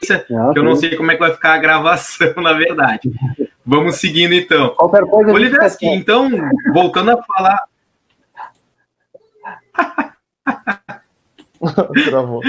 [0.00, 3.12] que eu não sei como é que vai ficar a gravação, na verdade.
[3.64, 4.74] Vamos seguindo então.
[4.78, 6.28] Oliveski, então,
[6.72, 7.71] voltando a falar.
[12.04, 12.40] Travou.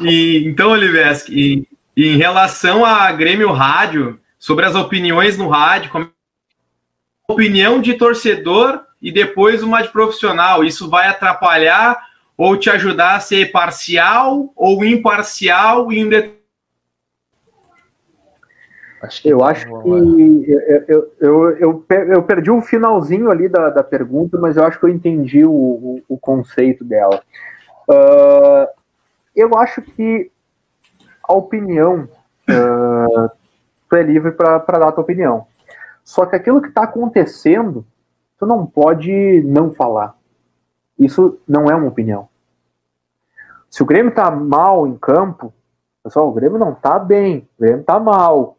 [0.00, 6.10] E, então, Oliveski, em relação a Grêmio Rádio, sobre as opiniões no rádio, como...
[7.28, 11.96] opinião de torcedor e depois uma de profissional, isso vai atrapalhar
[12.36, 16.08] ou te ajudar a ser parcial ou imparcial em
[19.24, 20.44] eu tá acho que eu,
[20.88, 24.86] eu, eu, eu, eu, perdi o finalzinho ali da, da pergunta, mas eu acho que
[24.86, 27.22] eu entendi o, o, o conceito dela.
[27.88, 28.68] Uh,
[29.34, 30.30] eu acho que
[31.22, 32.08] a opinião,
[32.48, 33.30] uh,
[33.88, 35.46] tu é livre para dar a tua opinião.
[36.02, 37.84] Só que aquilo que está acontecendo,
[38.38, 40.14] tu não pode não falar.
[40.98, 42.28] Isso não é uma opinião.
[43.70, 45.52] Se o Grêmio está mal em campo,
[46.02, 48.56] pessoal, o Grêmio não está bem, o Grêmio está mal.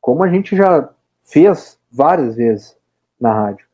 [0.00, 0.88] Como a gente já
[1.22, 2.76] fez várias vezes
[3.18, 3.69] na rádio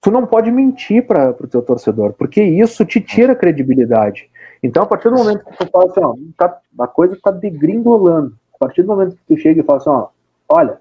[0.00, 4.30] tu não pode mentir para o teu torcedor, porque isso te tira credibilidade.
[4.62, 8.36] Então, a partir do momento que tu fala assim, ó, tá, a coisa está degringolando,
[8.54, 10.08] a partir do momento que tu chega e fala assim, ó,
[10.48, 10.80] olha,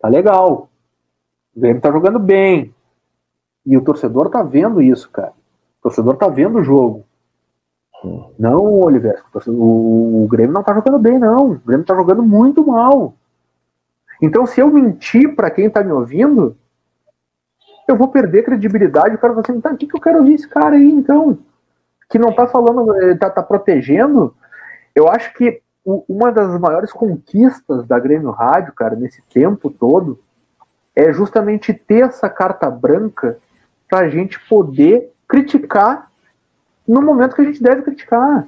[0.00, 0.68] tá legal,
[1.54, 2.74] o Grêmio tá jogando bem,
[3.64, 5.32] e o torcedor tá vendo isso, cara.
[5.78, 7.04] O torcedor tá vendo o jogo.
[8.38, 11.52] Não, Oliver, o, o Grêmio não tá jogando bem, não.
[11.52, 13.14] O Grêmio tá jogando muito mal.
[14.20, 16.56] Então, se eu mentir para quem tá me ouvindo,
[17.92, 19.14] eu vou perder credibilidade.
[19.14, 21.38] O cara vai assim, tá, o que, que eu quero ouvir esse cara aí, então?
[22.08, 24.34] Que não tá falando, eh, tá, tá protegendo.
[24.94, 30.18] Eu acho que uma das maiores conquistas da Grêmio Rádio, cara, nesse tempo todo,
[30.94, 33.38] é justamente ter essa carta branca
[33.88, 36.10] para a gente poder criticar
[36.86, 38.46] no momento que a gente deve criticar.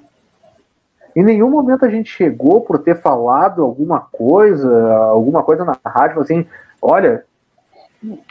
[1.17, 6.21] Em nenhum momento a gente chegou por ter falado alguma coisa, alguma coisa na rádio,
[6.21, 6.47] assim,
[6.83, 7.25] olha,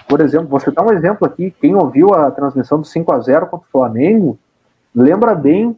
[0.08, 3.48] por exemplo, você dá um exemplo aqui, quem ouviu a transmissão do 5 a 0
[3.48, 4.38] contra o Flamengo,
[4.94, 5.78] lembra bem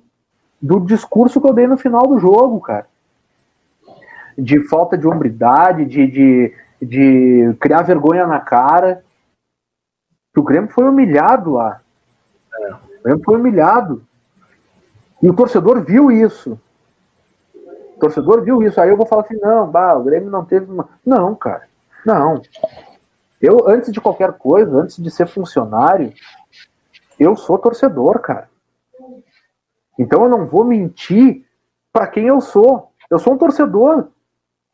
[0.62, 2.88] do discurso que eu dei no final do jogo, cara.
[4.38, 9.04] De falta de hombridade, de, de, de criar vergonha na cara.
[10.36, 11.82] O Grêmio foi humilhado lá.
[13.00, 14.04] O Grêmio foi humilhado.
[15.22, 16.60] E o torcedor viu isso.
[17.96, 18.82] O torcedor viu isso.
[18.82, 20.90] Aí eu vou falar assim: não, bah, o Grêmio não teve uma.
[21.06, 21.64] Não, cara.
[22.06, 22.42] Não.
[23.42, 26.14] Eu, antes de qualquer coisa, antes de ser funcionário,
[27.20, 28.50] eu sou torcedor, cara.
[29.98, 31.46] Então eu não vou mentir
[31.92, 32.92] para quem eu sou.
[33.10, 34.10] Eu sou um torcedor.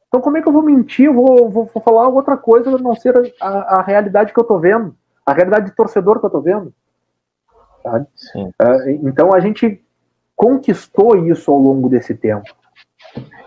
[0.08, 1.06] Então como é que eu vou mentir?
[1.06, 4.44] Eu vou, vou, vou falar outra coisa a não ser a, a, realidade que eu
[4.44, 4.96] tô vendo.
[5.26, 6.74] A realidade de torcedor que eu tô vendo.
[7.86, 9.84] Uh, então a gente
[10.36, 12.48] conquistou isso ao longo desse tempo.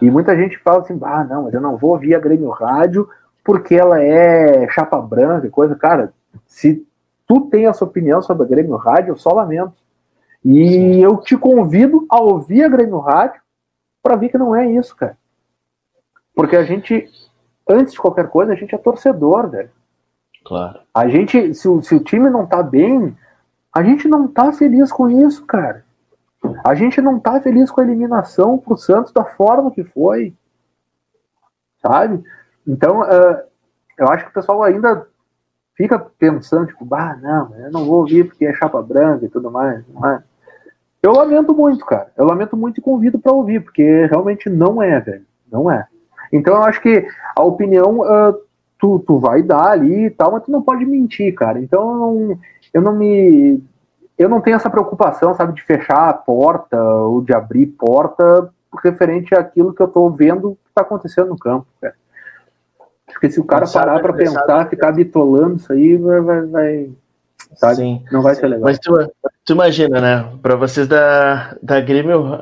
[0.00, 3.08] E muita gente fala assim, ah, não, mas eu não vou ouvir a Grêmio Rádio
[3.44, 5.76] porque ela é chapa branca e coisa.
[5.76, 6.14] Cara,
[6.46, 6.86] se
[7.26, 9.74] tu tem essa opinião sobre a Grêmio Rádio, eu só lamento.
[10.42, 13.40] E eu te convido a ouvir a Grêmio Rádio
[14.02, 15.16] para ver que não é isso, cara.
[16.34, 17.08] Porque a gente,
[17.68, 19.70] antes de qualquer coisa, a gente é torcedor, velho.
[20.44, 20.80] Claro.
[20.92, 23.16] A gente, se o, se o time não tá bem,
[23.72, 25.84] a gente não tá feliz com isso, cara.
[26.62, 30.34] A gente não tá feliz com a eliminação pro Santos da forma que foi.
[31.80, 32.22] Sabe?
[32.66, 33.42] Então, uh,
[33.98, 35.06] eu acho que o pessoal ainda
[35.76, 39.50] fica pensando, tipo, bah, não, eu não vou ouvir porque é chapa branca e tudo
[39.50, 39.84] mais.
[39.92, 40.22] mais.
[41.02, 42.10] Eu lamento muito, cara.
[42.16, 45.26] Eu lamento muito e convido para ouvir, porque realmente não é, velho.
[45.50, 45.86] Não é.
[46.32, 47.06] Então eu acho que
[47.36, 48.34] a opinião uh,
[48.78, 51.60] tu, tu vai dar ali e tal, mas tu não pode mentir, cara.
[51.60, 52.38] Então eu não,
[52.74, 53.62] eu não me.
[54.16, 58.48] Eu não tenho essa preocupação, sabe, de fechar a porta ou de abrir porta
[58.82, 61.94] referente àquilo que eu tô vendo que tá acontecendo no campo, cara.
[63.14, 66.90] Porque se o cara parar para pensar, ficar bitolando isso aí, vai, vai, vai
[67.56, 67.76] sabe?
[67.76, 68.02] Sim.
[68.12, 68.64] Não vai ser legal.
[68.64, 68.92] Mas tu,
[69.44, 70.32] tu imagina, né?
[70.42, 72.38] Para vocês da, da Grêmio,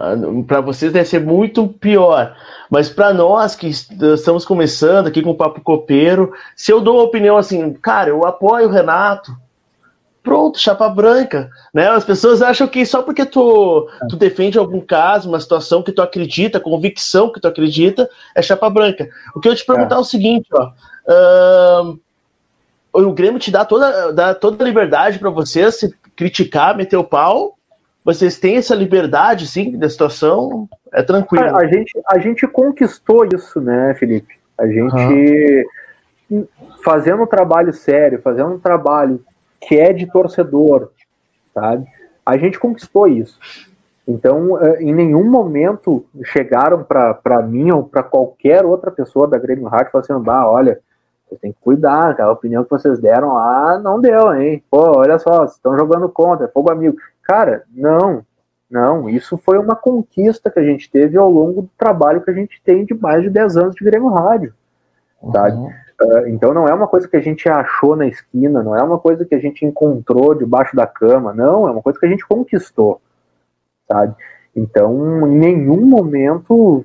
[0.46, 2.34] para vocês deve ser muito pior.
[2.70, 7.04] Mas para nós que estamos começando aqui com o Papo Copeiro, se eu dou uma
[7.04, 9.32] opinião assim, cara, eu apoio o Renato,
[10.22, 11.88] pronto, chapa branca, né?
[11.88, 16.00] As pessoas acham que só porque tu, tu defende algum caso, uma situação que tu
[16.00, 19.08] acredita, convicção que tu acredita, é chapa branca.
[19.34, 20.70] O que eu te perguntar é, é o seguinte, ó,
[21.88, 22.00] uh,
[22.92, 27.04] o Grêmio te dá toda, dá toda a liberdade para vocês se criticar, meter o
[27.04, 27.56] pau.
[28.04, 30.68] Vocês têm essa liberdade, sim, da situação?
[30.92, 31.56] É tranquilo.
[31.56, 34.34] A, a gente, a gente conquistou isso, né, Felipe?
[34.58, 35.66] A gente,
[36.30, 36.46] uhum.
[36.84, 39.24] fazendo um trabalho sério, fazendo um trabalho
[39.66, 40.90] que é de torcedor,
[41.54, 41.86] sabe?
[42.24, 43.38] A gente conquistou isso.
[44.06, 49.68] Então, é, em nenhum momento chegaram para mim ou para qualquer outra pessoa da Grêmio
[49.68, 50.80] Rádio falaram assim: bah, olha,
[51.28, 54.62] você tem que cuidar, aquela opinião que vocês deram lá não deu, hein?
[54.70, 56.96] Pô, olha só, vocês estão jogando contra, é fogo amigo.
[57.22, 58.24] Cara, não,
[58.68, 62.34] não, isso foi uma conquista que a gente teve ao longo do trabalho que a
[62.34, 64.52] gente tem de mais de 10 anos de Grêmio Rádio,
[65.32, 65.72] sabe?
[66.02, 68.98] Uh, então não é uma coisa que a gente achou na esquina, não é uma
[68.98, 72.26] coisa que a gente encontrou debaixo da cama, não, é uma coisa que a gente
[72.26, 73.00] conquistou,
[73.90, 74.14] sabe?
[74.54, 76.84] Então, em nenhum momento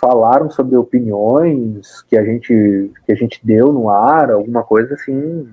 [0.00, 5.48] falaram sobre opiniões que a gente que a gente deu no ar, alguma coisa assim,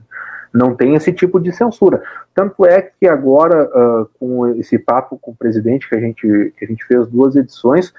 [0.54, 2.02] não tem esse tipo de censura.
[2.34, 6.66] Tanto é que agora, uh, com esse papo com o presidente que a gente que
[6.66, 7.94] a gente fez duas edições,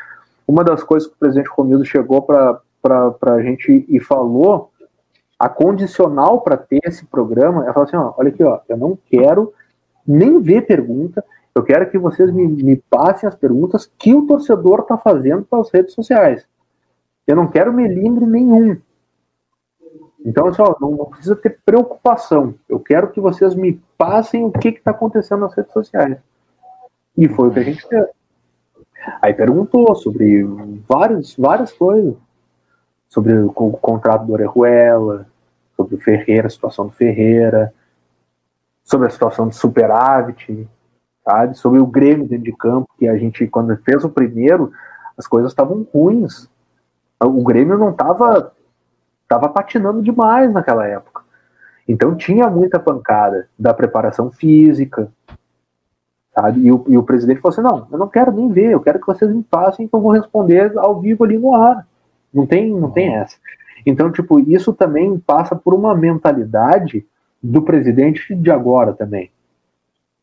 [0.47, 2.61] uma das coisas que o presidente Romildo chegou para
[3.23, 4.70] a gente e falou,
[5.41, 8.99] a condicional para ter esse programa, é falar assim, ó, olha aqui, ó, eu não
[9.07, 9.55] quero
[10.07, 11.25] nem ver pergunta,
[11.55, 15.61] eu quero que vocês me, me passem as perguntas que o torcedor está fazendo para
[15.61, 16.47] as redes sociais.
[17.27, 18.79] Eu não quero melindre nenhum.
[20.23, 22.55] Então, assim, ó, não, não, precisa ter preocupação.
[22.69, 26.19] Eu quero que vocês me passem o que está acontecendo nas redes sociais.
[27.17, 28.07] E foi o que a gente fez.
[29.23, 30.45] Aí perguntou sobre
[30.87, 32.15] várias, várias coisas.
[33.11, 35.27] Sobre o, o contrato do Orejuela,
[35.77, 37.75] sobre o Ferreira, a situação do Ferreira,
[38.83, 40.67] sobre a situação do superávit,
[41.25, 41.57] sabe?
[41.57, 44.73] Sobre o Grêmio dentro de campo, que a gente, quando fez o primeiro,
[45.19, 46.49] as coisas estavam ruins.
[47.23, 48.53] O Grêmio não estava
[49.29, 51.23] tava patinando demais naquela época.
[51.87, 55.09] Então tinha muita pancada da preparação física,
[56.35, 56.67] sabe?
[56.67, 58.99] E o, e o presidente falou assim: não, eu não quero nem ver, eu quero
[58.99, 61.87] que vocês me passem que eu vou responder ao vivo ali no ar.
[62.33, 63.37] Não tem, não tem essa.
[63.85, 67.07] Então, tipo, isso também passa por uma mentalidade
[67.43, 69.31] do presidente de agora também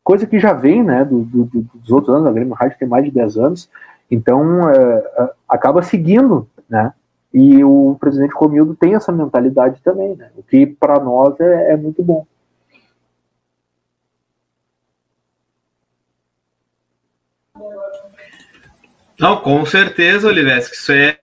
[0.08, 1.44] coisa que já vem né, do, do,
[1.74, 3.70] dos outros anos, a Grêmio Rádio tem mais de 10 anos,
[4.10, 6.94] então é, é, acaba seguindo, né?
[7.30, 10.30] E o presidente Comildo tem essa mentalidade também, né?
[10.34, 12.26] O que para nós é, é, muito bom.
[19.20, 21.18] Não, com certeza, Oliveski, isso é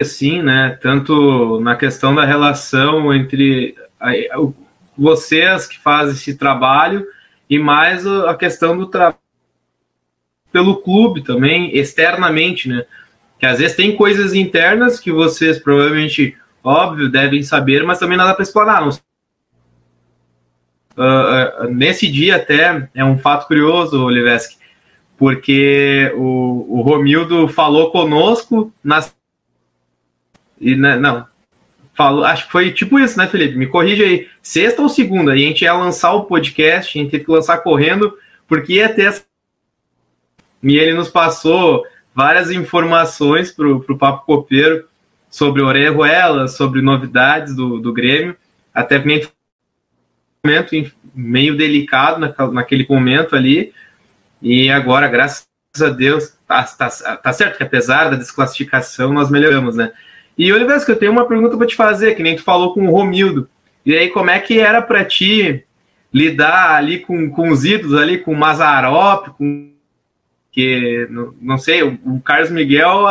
[0.00, 0.78] assim, né?
[0.80, 3.74] Tanto na questão da relação entre
[4.96, 7.06] vocês que fazem esse trabalho
[7.50, 9.18] e mais a questão do trabalho
[10.52, 12.84] pelo clube também, externamente, né?
[13.38, 18.34] Que às vezes tem coisas internas que vocês provavelmente, óbvio, devem saber, mas também nada
[18.34, 18.80] para explorar.
[18.80, 18.90] Não...
[20.96, 24.56] Uh, nesse dia até é um fato curioso, Oliveski,
[25.16, 29.17] porque o, o Romildo falou conosco nas
[30.60, 31.26] e né, não
[31.98, 33.56] falou, acho que foi tipo isso, né, Felipe?
[33.56, 34.28] Me corrija aí.
[34.40, 37.58] Sexta ou segunda, e a gente ia lançar o podcast, a gente teve que lançar
[37.58, 38.16] correndo,
[38.46, 39.24] porque ia ter essa.
[40.62, 44.84] E ele nos passou várias informações para o Papo Copeiro
[45.28, 48.36] sobre Orejuela, sobre novidades do, do Grêmio,
[48.72, 49.32] até momento
[51.12, 52.20] meio delicado
[52.52, 53.72] naquele momento ali,
[54.40, 55.48] e agora, graças
[55.80, 59.92] a Deus, tá, tá, tá certo que apesar da desclassificação, nós melhoramos, né?
[60.38, 62.92] E, Oliveira, eu tenho uma pergunta para te fazer, que nem tu falou com o
[62.92, 63.48] Romildo.
[63.84, 65.64] E aí, como é que era para ti
[66.14, 69.72] lidar ali com, com os ídolos ali, com o Mazarop, com
[70.52, 73.04] que não, não sei, o, o, Carlos Miguel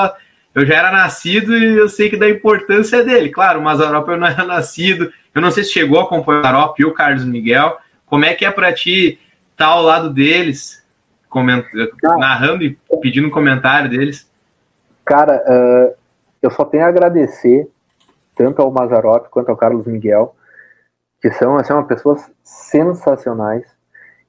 [0.56, 3.30] eu já era nascido e eu sei que da importância dele.
[3.30, 6.44] Claro, o Mazarop eu não era nascido, eu não sei se chegou a acompanhar o
[6.44, 7.78] Mazarop e o Carlos Miguel.
[8.06, 9.20] Como é que é para ti
[9.52, 10.84] estar tá ao lado deles,
[11.30, 11.66] coment...
[12.18, 14.30] narrando e pedindo um comentário deles?
[15.06, 15.96] Cara, uh,
[16.42, 17.70] eu só tenho a agradecer
[18.36, 20.36] tanto ao Mazarop quanto ao Carlos Miguel,
[21.22, 23.66] que são, assim, pessoas sensacionais,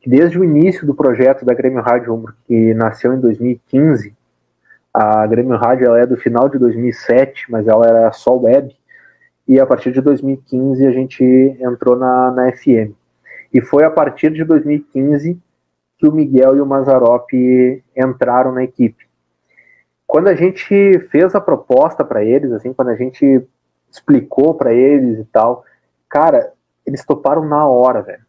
[0.01, 4.15] que desde o início do projeto da Grêmio Rádio que nasceu em 2015,
[4.93, 8.75] a Grêmio Rádio é do final de 2007, mas ela era só web,
[9.47, 11.25] e a partir de 2015 a gente
[11.61, 12.93] entrou na, na FM.
[13.53, 15.39] E foi a partir de 2015
[15.99, 17.29] que o Miguel e o Mazarop
[17.97, 19.08] entraram na equipe.
[20.09, 23.47] Quando a gente fez a proposta para eles, assim, quando a gente
[23.91, 25.63] explicou para eles e tal,
[26.09, 26.51] cara,
[26.87, 28.23] eles toparam na hora, velho.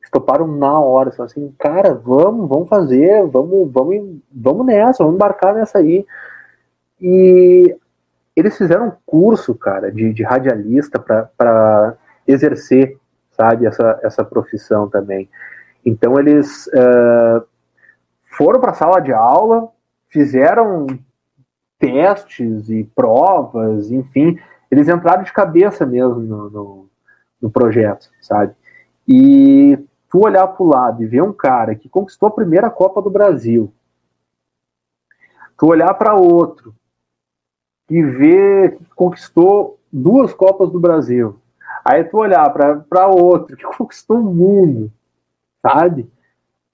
[0.00, 5.16] Eles toparam na hora, só assim, cara, vamos, vamos fazer, vamos, vamos, vamos nessa, vamos
[5.16, 6.06] embarcar nessa aí.
[6.98, 7.76] E
[8.34, 11.94] eles fizeram um curso, cara, de, de radialista para
[12.26, 12.98] exercer,
[13.32, 15.28] sabe, essa, essa profissão também.
[15.84, 17.44] Então eles uh,
[18.38, 19.68] foram para a sala de aula,
[20.12, 20.86] fizeram
[21.78, 24.38] testes e provas, enfim,
[24.70, 26.90] eles entraram de cabeça mesmo no, no,
[27.40, 28.54] no projeto, sabe?
[29.08, 29.76] E
[30.08, 33.10] tu olhar para o lado e ver um cara que conquistou a primeira Copa do
[33.10, 33.72] Brasil,
[35.58, 36.74] tu olhar para outro
[37.90, 41.38] e ver que conquistou duas Copas do Brasil,
[41.84, 44.92] aí tu olhar para outro que conquistou o mundo,
[45.60, 46.08] sabe?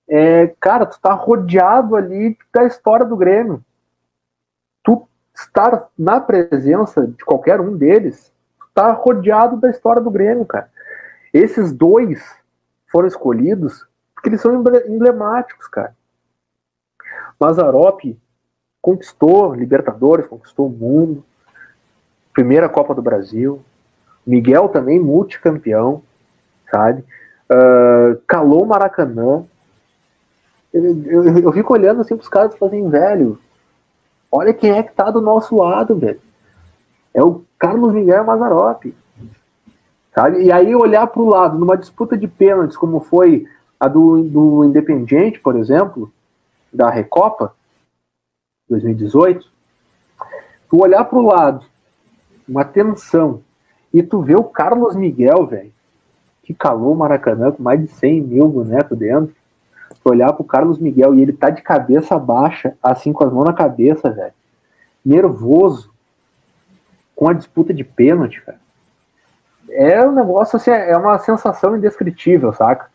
[0.08, 3.62] É, cara, tu tá rodeado ali da história do Grêmio.
[4.82, 10.46] Tu estar na presença de qualquer um deles, tu tá rodeado da história do Grêmio,
[10.46, 10.70] cara.
[11.32, 12.24] Esses dois
[12.86, 14.54] foram escolhidos porque eles são
[14.86, 15.94] emblemáticos, cara.
[17.38, 18.00] Mazarop
[18.82, 21.24] conquistou Libertadores, conquistou o mundo,
[22.32, 23.62] primeira Copa do Brasil.
[24.26, 26.02] Miguel também multicampeão,
[26.70, 27.04] sabe?
[27.50, 29.44] Uh, calou Maracanã.
[30.72, 33.38] Eu, eu, eu, fico olhando assim pros caras e fazem, velho,
[34.30, 36.20] olha quem é que tá do nosso lado, velho.
[37.14, 38.84] É o Carlos Miguel Mazarop.
[40.14, 40.42] Sabe?
[40.42, 43.46] E aí olhar para o lado, numa disputa de pênaltis, como foi
[43.78, 46.12] a do, do Independiente, por exemplo,
[46.72, 47.54] da Recopa
[48.68, 49.46] 2018,
[50.68, 51.64] tu olhar para o lado,
[52.46, 53.42] uma tensão,
[53.92, 55.72] e tu vê o Carlos Miguel, velho,
[56.42, 59.34] que calou o Maracanã com mais de 100 mil bonecos dentro,
[60.08, 63.52] olhar pro Carlos Miguel e ele tá de cabeça baixa, assim, com as mãos na
[63.52, 64.32] cabeça, velho,
[65.04, 65.90] nervoso,
[67.14, 68.58] com a disputa de pênalti, velho
[69.70, 72.88] é um negócio assim, é uma sensação indescritível, saca?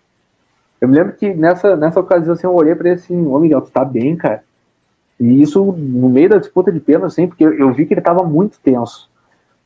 [0.82, 3.62] Eu me lembro que nessa, nessa ocasião assim, eu olhei pra ele assim, ô Miguel,
[3.62, 4.44] tu tá bem, cara?
[5.20, 8.02] E isso no meio da disputa de pênalti, assim, porque eu, eu, vi que ele
[8.02, 9.10] tava muito tenso.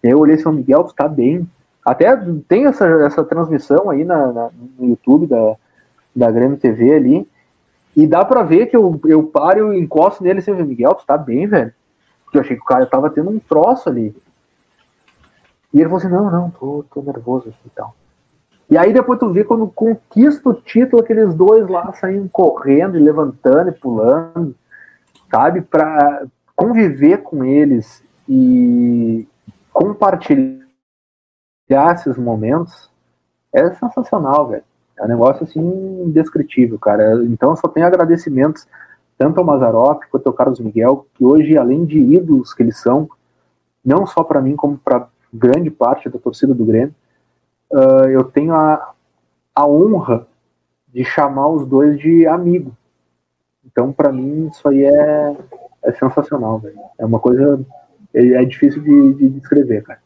[0.04, 1.48] E aí eu olhei assim, ô Miguel, tu tá bem?
[1.84, 2.16] Até
[2.48, 5.56] tem essa, essa transmissão aí na, na no YouTube da,
[6.16, 7.28] da Grêmio TV ali,
[7.98, 11.18] e dá pra ver que eu, eu paro e encosto nele assim, Miguel, tu tá
[11.18, 11.74] bem, velho?
[12.24, 14.16] Porque eu achei que o cara tava tendo um troço ali.
[15.74, 17.96] E ele falou assim: não, não, tô, tô nervoso assim, e tal.
[18.70, 23.02] E aí depois tu vê quando conquista o título, aqueles dois lá saem correndo e
[23.02, 24.56] levantando e pulando,
[25.32, 25.62] sabe?
[25.62, 29.28] Para conviver com eles e
[29.74, 30.68] compartilhar
[31.96, 32.92] esses momentos
[33.52, 34.64] é sensacional, velho.
[34.98, 37.24] É um negócio assim indescritível, cara.
[37.26, 38.68] Então eu só tenho agradecimentos
[39.18, 43.10] tanto ao Mazarop quanto ao Carlos Miguel, que hoje, além de ídolos que eles são,
[43.84, 46.94] não só para mim, como para grande parte da torcida do Grêmio,
[47.72, 48.94] uh, eu tenho a,
[49.56, 50.28] a honra
[50.88, 52.76] de chamar os dois de amigo.
[53.66, 55.36] Então, para mim, isso aí é,
[55.84, 56.78] é sensacional, velho.
[56.98, 57.60] É uma coisa.
[58.14, 60.00] É, é difícil de, de descrever, cara.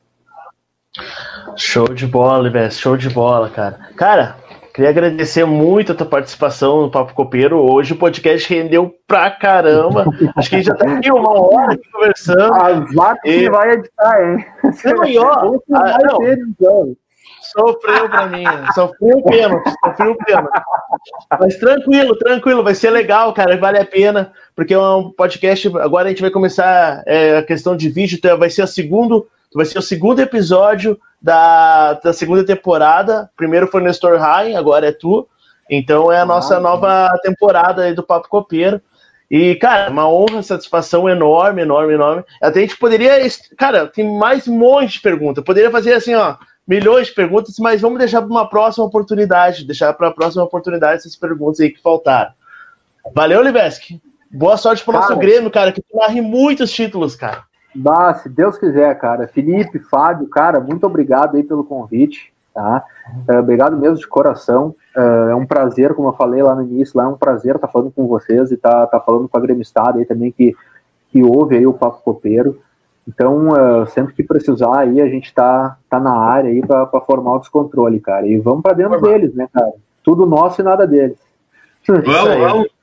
[1.56, 3.80] Show de bola, Ives, show de bola, cara.
[3.96, 4.36] Cara,
[4.74, 7.60] Queria agradecer muito a tua participação no Papo Copeiro.
[7.60, 10.06] Hoje o podcast rendeu pra caramba.
[10.36, 12.54] Acho que a gente já tá aqui uma hora aqui conversando.
[12.54, 13.50] A Vaca e...
[13.50, 14.46] vai editar, hein?
[14.86, 16.18] Não, e ó, a, não.
[16.20, 16.96] Ter, então.
[17.42, 18.46] sofreu pra mim.
[18.74, 20.62] Sofreu o pênalti, sofreu o pênalti.
[21.38, 25.68] Mas tranquilo, tranquilo, vai ser legal, cara, vale a pena, porque é um podcast.
[25.80, 29.28] Agora a gente vai começar é, a questão de vídeo, então vai ser o segundo,
[29.54, 33.30] vai ser o segundo episódio da, da segunda temporada.
[33.36, 35.28] Primeiro foi Nestor High, agora é tu.
[35.70, 38.82] Então é a nossa ah, nova temporada aí do Papo Copeiro.
[39.30, 42.24] E, cara, uma honra, satisfação enorme, enorme, enorme.
[42.42, 43.18] Até a gente poderia.
[43.58, 45.42] Cara, tem mais um monte de perguntas.
[45.42, 46.36] Poderia fazer assim, ó,
[46.68, 49.64] milhões de perguntas, mas vamos deixar para uma próxima oportunidade.
[49.64, 52.32] Deixar para a próxima oportunidade essas perguntas aí que faltaram.
[53.14, 54.02] Valeu, Libeski.
[54.30, 57.44] Boa sorte pro nosso Grêmio, cara, que tu narre muitos títulos, cara.
[57.74, 59.28] Bah, se Deus quiser, cara.
[59.28, 62.84] Felipe, Fábio, cara, muito obrigado aí pelo convite, tá?
[63.30, 64.76] Uh, obrigado mesmo de coração.
[64.96, 67.68] Uh, é um prazer, como eu falei lá no início, lá é um prazer estar
[67.68, 70.56] tá falando com vocês e estar tá, tá falando com a gremistada aí também que,
[71.10, 72.60] que ouve aí o Papo Copeiro.
[73.08, 77.36] Então, uh, sempre que precisar aí, a gente tá, tá na área aí para formar
[77.36, 78.28] o descontrole, cara.
[78.28, 79.72] E vamos para dentro deles, né, cara?
[80.04, 81.18] Tudo nosso e nada deles.
[81.88, 82.81] Vamos, vamos.